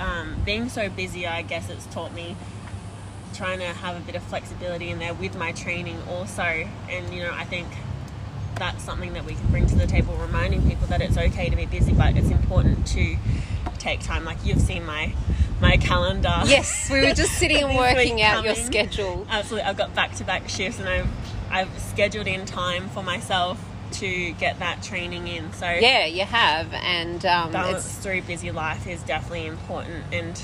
um, 0.00 0.36
being 0.44 0.68
so 0.68 0.88
busy, 0.88 1.26
I 1.26 1.42
guess 1.42 1.68
it's 1.70 1.86
taught 1.86 2.12
me 2.12 2.36
trying 3.34 3.60
to 3.60 3.66
have 3.66 3.96
a 3.96 4.00
bit 4.00 4.16
of 4.16 4.22
flexibility 4.24 4.90
in 4.90 4.98
there 4.98 5.14
with 5.14 5.36
my 5.36 5.52
training 5.52 5.98
also. 6.08 6.42
And, 6.42 7.14
you 7.14 7.22
know, 7.22 7.32
I 7.32 7.44
think 7.44 7.68
that's 8.56 8.82
something 8.82 9.12
that 9.14 9.24
we 9.24 9.34
can 9.34 9.46
bring 9.50 9.66
to 9.66 9.76
the 9.76 9.86
table, 9.86 10.14
reminding 10.16 10.68
people 10.68 10.86
that 10.88 11.00
it's 11.00 11.16
okay 11.16 11.48
to 11.48 11.56
be 11.56 11.66
busy, 11.66 11.92
but 11.92 12.16
it's 12.16 12.30
important 12.30 12.86
to 12.88 13.16
take 13.78 14.00
time. 14.00 14.24
Like 14.24 14.44
you've 14.44 14.60
seen 14.60 14.84
my 14.84 15.14
my 15.60 15.76
calendar. 15.76 16.42
Yes, 16.44 16.88
we 16.90 17.00
were 17.00 17.14
just 17.14 17.32
sitting 17.38 17.62
and 17.62 17.76
working 17.76 18.20
out 18.22 18.44
your 18.44 18.54
schedule. 18.54 19.26
Absolutely, 19.30 19.68
I've 19.68 19.76
got 19.76 19.94
back 19.94 20.14
to 20.16 20.24
back 20.24 20.48
shifts, 20.48 20.78
and 20.78 20.88
I've 20.88 21.08
I've 21.50 21.78
scheduled 21.80 22.26
in 22.26 22.44
time 22.44 22.88
for 22.90 23.02
myself 23.02 23.58
to 23.92 24.32
get 24.32 24.58
that 24.58 24.82
training 24.82 25.28
in. 25.28 25.52
So 25.52 25.68
Yeah, 25.68 26.06
you 26.06 26.24
have, 26.24 26.72
and 26.72 27.24
um, 27.26 27.52
balance 27.52 27.84
it's 27.84 27.96
through 27.98 28.22
busy 28.22 28.50
life 28.50 28.86
is 28.86 29.02
definitely 29.02 29.46
important, 29.46 30.04
and 30.12 30.40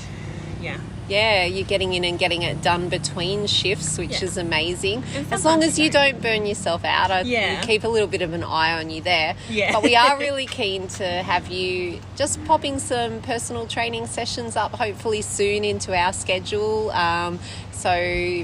yeah, 0.61 0.77
yeah, 1.07 1.45
you're 1.45 1.65
getting 1.65 1.93
in 1.93 2.03
and 2.03 2.19
getting 2.19 2.41
it 2.41 2.61
done 2.61 2.89
between 2.89 3.47
shifts, 3.47 3.97
which 3.97 4.21
Yeah. 4.21 4.25
is 4.25 4.37
amazing. 4.37 5.03
As 5.31 5.45
long 5.45 5.63
as 5.63 5.77
you 5.79 5.89
don't 5.89 6.21
burn 6.21 6.45
yourself 6.45 6.83
out, 6.83 7.11
I 7.11 7.21
Yeah. 7.21 7.61
keep 7.61 7.83
a 7.83 7.87
little 7.87 8.07
bit 8.07 8.21
of 8.21 8.33
an 8.33 8.43
eye 8.43 8.73
on 8.79 8.89
you 8.89 9.01
there. 9.01 9.35
Yeah. 9.49 9.71
But 9.71 9.83
we 9.83 9.95
are 9.95 10.17
really 10.25 10.45
keen 10.45 10.87
to 10.89 11.05
have 11.23 11.47
you 11.51 11.99
just 12.15 12.43
popping 12.45 12.79
some 12.79 13.21
personal 13.21 13.67
training 13.67 14.07
sessions 14.07 14.55
up, 14.55 14.73
hopefully 14.75 15.21
soon 15.21 15.63
into 15.63 15.95
our 15.95 16.13
schedule. 16.13 16.91
Um, 16.91 17.39
so 17.71 17.91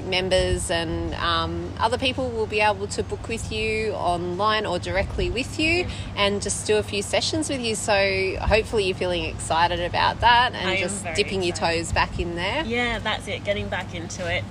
members 0.06 0.70
and 0.70 1.12
um, 1.16 1.72
other 1.80 1.98
people 1.98 2.30
will 2.30 2.46
be 2.46 2.60
able 2.60 2.86
to 2.86 3.02
book 3.02 3.26
with 3.26 3.50
you 3.50 3.90
online 3.94 4.64
or 4.64 4.78
directly 4.78 5.28
with 5.28 5.58
you, 5.58 5.86
and 6.16 6.40
just 6.40 6.64
do 6.68 6.76
a 6.76 6.84
few 6.84 7.02
sessions 7.02 7.48
with 7.50 7.60
you. 7.60 7.74
So 7.74 8.36
hopefully 8.40 8.84
you're 8.84 8.96
feeling 8.96 9.24
excited 9.24 9.80
about 9.80 10.20
that 10.20 10.52
and 10.54 10.68
I 10.70 10.76
just 10.80 11.04
dipping 11.16 11.42
your 11.42 11.56
toes 11.56 11.90
back 11.90 12.20
in 12.20 12.36
there. 12.36 12.53
Yeah, 12.62 12.98
that's 12.98 13.26
it. 13.28 13.44
Getting 13.44 13.68
back 13.68 13.94
into 13.94 14.30
it. 14.32 14.44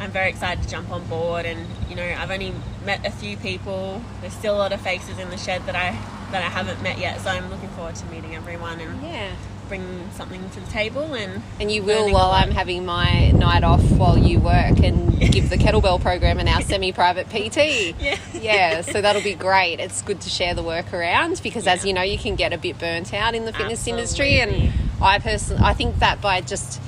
I'm 0.00 0.10
very 0.12 0.28
excited 0.30 0.62
to 0.62 0.68
jump 0.70 0.90
on 0.92 1.04
board, 1.08 1.44
and 1.44 1.66
you 1.90 1.96
know, 1.96 2.04
I've 2.04 2.30
only 2.30 2.54
met 2.84 3.04
a 3.04 3.10
few 3.10 3.36
people. 3.36 4.00
There's 4.20 4.32
still 4.32 4.54
a 4.54 4.58
lot 4.58 4.72
of 4.72 4.80
faces 4.80 5.18
in 5.18 5.28
the 5.30 5.36
shed 5.36 5.66
that 5.66 5.74
I 5.74 5.90
that 6.30 6.42
I 6.42 6.48
haven't 6.48 6.82
met 6.82 6.98
yet, 6.98 7.20
so 7.20 7.30
I'm 7.30 7.50
looking 7.50 7.68
forward 7.70 7.96
to 7.96 8.06
meeting 8.06 8.34
everyone 8.36 8.78
and 8.80 9.02
Yeah. 9.02 9.30
bring 9.68 10.08
something 10.14 10.48
to 10.50 10.60
the 10.60 10.70
table. 10.70 11.14
And 11.14 11.42
And 11.58 11.70
you 11.72 11.82
will 11.82 12.12
while. 12.12 12.30
I'm 12.30 12.52
having 12.52 12.86
my 12.86 13.30
night 13.32 13.64
off 13.64 13.82
while 13.92 14.16
you 14.16 14.38
work 14.38 14.78
and 14.78 15.18
give 15.32 15.50
the 15.50 15.56
kettlebell 15.58 16.00
program 16.00 16.38
and 16.38 16.48
our 16.48 16.62
semi 16.62 16.92
private 16.92 17.28
PT. 17.28 17.94
Yeah. 18.00 18.16
Yeah, 18.32 18.80
so 18.82 19.00
that'll 19.02 19.20
be 19.22 19.34
great. 19.34 19.80
It's 19.80 20.00
good 20.02 20.20
to 20.20 20.30
share 20.30 20.54
the 20.54 20.62
work 20.62 20.92
around 20.94 21.40
because, 21.42 21.66
as 21.66 21.84
you 21.84 21.92
know, 21.92 22.02
you 22.02 22.18
can 22.18 22.36
get 22.36 22.52
a 22.52 22.58
bit 22.58 22.78
burnt 22.78 23.12
out 23.12 23.34
in 23.34 23.46
the 23.46 23.52
fitness 23.52 23.84
industry. 23.88 24.38
And 24.40 24.72
I 25.02 25.18
personally, 25.18 25.60
I 25.64 25.74
think 25.74 25.98
that 25.98 26.20
by 26.20 26.40
just 26.40 26.80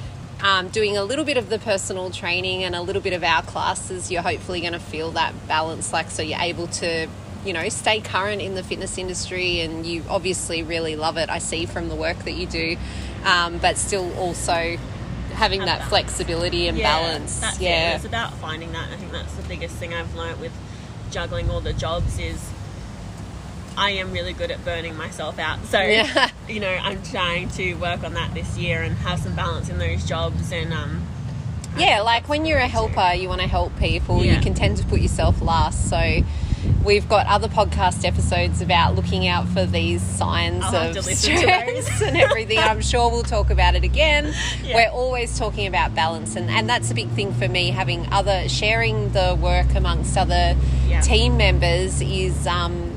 um, 0.43 0.69
doing 0.69 0.97
a 0.97 1.05
little 1.05 1.25
bit 1.25 1.37
of 1.37 1.49
the 1.51 1.59
personal 1.59 2.11
training 2.11 2.65
and 2.65 2.75
a 2.75 2.83
little 2.83 3.03
bit 3.03 3.13
of 3.13 3.23
our 3.23 3.43
classes, 3.43 4.11
you're 4.11 4.23
hopefully 4.23 4.61
going 4.61 4.73
to 4.73 4.81
feel 4.81 5.11
that 5.13 5.35
balance. 5.47 5.93
Like, 5.93 6.11
so 6.11 6.23
you're 6.23 6.41
able 6.41 6.67
to 6.69 7.09
you 7.45 7.55
know 7.55 7.69
stay 7.71 8.01
current 8.01 8.43
in 8.43 8.55
the 8.55 8.63
fitness 8.63 8.99
industry 8.99 9.61
and 9.61 9.87
you 9.87 10.05
obviously 10.11 10.63
really 10.63 10.95
love 10.95 11.17
it 11.17 11.31
i 11.31 11.39
see 11.39 11.65
from 11.65 11.89
the 11.89 11.95
work 11.95 12.19
that 12.25 12.33
you 12.33 12.47
do 12.47 12.77
um, 13.25 13.57
but 13.57 13.79
still 13.79 14.13
also 14.19 14.77
having 15.33 15.61
Have 15.61 15.69
that 15.69 15.89
flexibility 15.89 16.69
and 16.69 16.77
balance 16.79 17.41
That's 17.41 17.59
yeah 17.61 17.93
It. 17.93 17.97
It's 17.97 18.05
about 18.05 18.35
finding 18.35 18.73
that. 18.73 18.91
I 18.91 18.97
think 18.97 19.13
that's 19.13 19.33
the 19.35 19.43
biggest 19.45 19.77
thing 19.77 19.95
I've 19.95 20.15
learnt 20.15 20.39
with 20.39 20.53
juggling 21.11 21.51
all 21.51 21.61
the 21.61 21.73
jobs 21.73 22.19
is 22.19 22.51
I 23.77 23.91
am 23.93 24.13
really 24.13 24.33
good 24.33 24.51
at 24.51 24.65
burning 24.65 24.97
myself 24.97 25.39
out. 25.39 25.65
So, 25.67 25.81
Yeah. 25.81 26.31
you 26.49 26.61
know, 26.61 26.69
I'm 26.83 27.03
trying 27.05 27.49
to 27.51 27.75
work 27.75 28.05
on 28.05 28.15
that 28.15 28.35
this 28.35 28.59
year 28.59 28.83
and 28.83 28.97
have 28.99 29.21
some 29.21 29.35
balance 29.35 29.69
in 29.69 29.79
those 29.79 30.05
jobs. 30.05 30.53
And 30.53 30.73
um, 30.73 31.07
yeah 31.79 32.01
like 32.01 32.29
when 32.29 32.45
you're 32.45 32.59
a 32.59 32.67
helper 32.67 33.13
you 33.15 33.29
want 33.29 33.41
to 33.41 33.47
help 33.47 33.75
people 33.79 34.25
you 34.25 34.37
can 34.41 34.55
tend 34.55 34.77
to 34.77 34.85
put 34.87 35.01
yourself 35.01 35.41
last 35.41 35.89
so 35.89 36.19
we've 36.85 37.09
got 37.09 37.25
other 37.29 37.47
podcast 37.47 38.05
episodes 38.05 38.61
about 38.61 38.97
looking 38.97 39.29
out 39.29 39.47
for 39.51 39.65
these 39.65 40.03
signs 40.03 40.65
I'll 40.65 40.89
of 40.89 40.97
to 40.97 41.03
listen 41.03 41.31
to 41.31 41.39
stress 41.39 42.03
and 42.03 42.17
everything 42.17 42.59
i'm 42.59 42.81
sure 42.83 43.09
we'll 43.09 43.23
talk 43.23 43.51
about 43.51 43.77
it 43.77 43.85
again 43.85 44.35
Yeah. 44.65 44.75
we're 44.75 44.91
always 44.91 45.39
talking 45.39 45.69
about 45.69 45.95
balance 45.95 46.35
and, 46.35 46.51
and 46.51 46.69
that's 46.69 46.91
a 46.91 46.95
big 46.95 47.09
thing 47.11 47.33
for 47.35 47.49
me 47.49 47.71
having 47.71 48.05
other 48.13 48.49
sharing 48.49 49.13
the 49.13 49.39
work 49.41 49.73
amongst 49.77 50.17
other 50.19 50.57
Yeah. 50.89 51.01
team 51.03 51.37
members 51.37 52.01
is 52.01 52.49
um, 52.49 52.90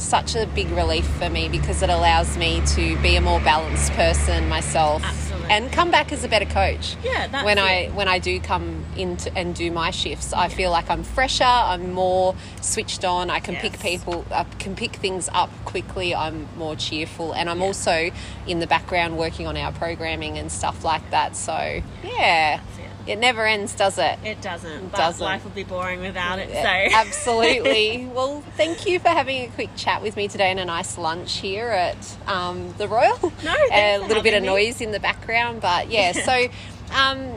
such 0.00 0.34
a 0.34 0.46
big 0.54 0.68
relief 0.70 1.06
for 1.18 1.28
me 1.30 1.48
because 1.48 1.82
it 1.82 1.90
allows 1.90 2.36
me 2.36 2.62
to 2.74 2.96
be 3.02 3.16
a 3.16 3.20
more 3.20 3.38
balanced 3.40 3.92
person 3.92 4.48
myself 4.48 5.02
Absolutely. 5.04 5.50
and 5.50 5.70
come 5.72 5.90
back 5.90 6.10
as 6.12 6.24
a 6.24 6.28
better 6.28 6.46
coach 6.46 6.96
Yeah, 7.04 7.26
that's 7.28 7.44
when 7.44 7.58
it. 7.58 7.62
I 7.62 7.86
when 7.94 8.08
I 8.08 8.18
do 8.18 8.40
come 8.40 8.84
in 8.96 9.16
to, 9.18 9.36
and 9.36 9.54
do 9.54 9.70
my 9.70 9.90
shifts, 9.90 10.32
I 10.32 10.48
feel 10.48 10.70
like 10.70 10.90
I'm 10.90 11.02
fresher. 11.04 11.44
I'm 11.44 11.92
more 11.92 12.34
switched 12.60 13.04
on. 13.04 13.30
I 13.30 13.40
can 13.40 13.56
pick 13.56 13.78
people, 13.80 14.24
I 14.30 14.44
can 14.58 14.74
pick 14.74 14.96
things 14.96 15.28
up 15.32 15.50
quickly. 15.64 16.14
I'm 16.14 16.48
more 16.56 16.76
cheerful, 16.76 17.32
and 17.32 17.48
I'm 17.50 17.60
Yeah. 17.60 17.66
also 17.66 18.10
in 18.46 18.58
the 18.60 18.66
background 18.66 19.16
working 19.18 19.46
on 19.46 19.56
our 19.56 19.72
programming 19.72 20.38
and 20.38 20.50
stuff 20.50 20.84
like 20.84 21.08
that. 21.10 21.36
So 21.36 21.82
yeah, 22.02 22.56
That's 22.58 22.78
it. 23.06 23.18
never 23.18 23.46
ends, 23.46 23.74
does 23.74 23.98
it? 23.98 24.18
it 24.24 24.40
doesn't. 24.42 24.88
But 24.90 24.98
doesn't. 24.98 25.24
life 25.24 25.44
would 25.44 25.54
be 25.54 25.64
boring 25.64 26.00
without 26.00 26.38
it. 26.38 26.50
Yeah, 26.50 26.88
So, 26.90 26.96
absolutely. 26.96 28.06
well, 28.14 28.42
thank 28.56 28.86
you 28.86 28.98
for 28.98 29.08
having 29.08 29.44
a 29.44 29.48
quick 29.48 29.70
chat 29.76 30.02
with 30.02 30.16
me 30.16 30.28
today 30.28 30.50
and 30.50 30.60
a 30.60 30.64
nice 30.64 30.98
lunch 30.98 31.38
here 31.38 31.68
at 31.68 32.16
um, 32.26 32.74
the 32.78 32.88
Royal. 32.88 33.32
No, 33.44 33.54
a 33.72 33.98
little 33.98 34.22
bit 34.22 34.34
of 34.34 34.42
having 34.42 34.42
me. 34.42 34.48
noise 34.48 34.80
in 34.80 34.92
the 34.92 35.00
background, 35.00 35.60
but 35.60 35.90
yeah. 35.90 36.12
so, 36.12 36.48
um, 36.94 37.32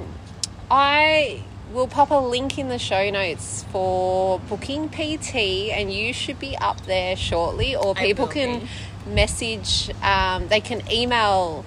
I 0.71 1.43
will 1.71 1.87
pop 1.87 2.11
a 2.11 2.15
link 2.15 2.57
in 2.59 2.67
the 2.67 2.77
show 2.79 3.09
notes 3.09 3.65
for 3.71 4.39
booking 4.39 4.89
PT, 4.89 5.35
and 5.71 5.91
you 5.91 6.13
should 6.13 6.39
be 6.39 6.55
up 6.57 6.85
there 6.85 7.15
shortly, 7.15 7.75
or 7.75 7.95
people 7.95 8.27
can 8.27 8.59
be. 8.61 8.67
message. 9.13 9.89
Um, 10.01 10.47
they 10.49 10.61
can 10.61 10.81
email 10.91 11.65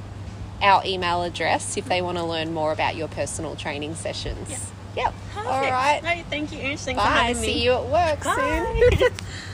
our 0.62 0.83
email 0.85 1.23
address 1.23 1.77
if 1.77 1.87
they 1.87 2.03
want 2.03 2.19
to 2.19 2.25
learn 2.25 2.53
more 2.55 2.73
about 2.73 2.97
your 2.97 3.09
personal 3.09 3.57
training 3.57 3.95
sessions. 3.95 4.73
Yep. 4.97 5.14
Perfect. 5.35 5.47
All 5.47 5.71
right. 5.71 6.01
No, 6.03 6.23
thank 6.31 6.53
you. 6.53 6.59
Thanks 6.59 6.85
for 6.87 6.95
Bye. 6.95 7.35
See 7.35 7.62
you 7.62 7.73
at 7.73 7.87
work 7.87 8.25
soon. 8.25 8.90
Bye. 8.90 9.09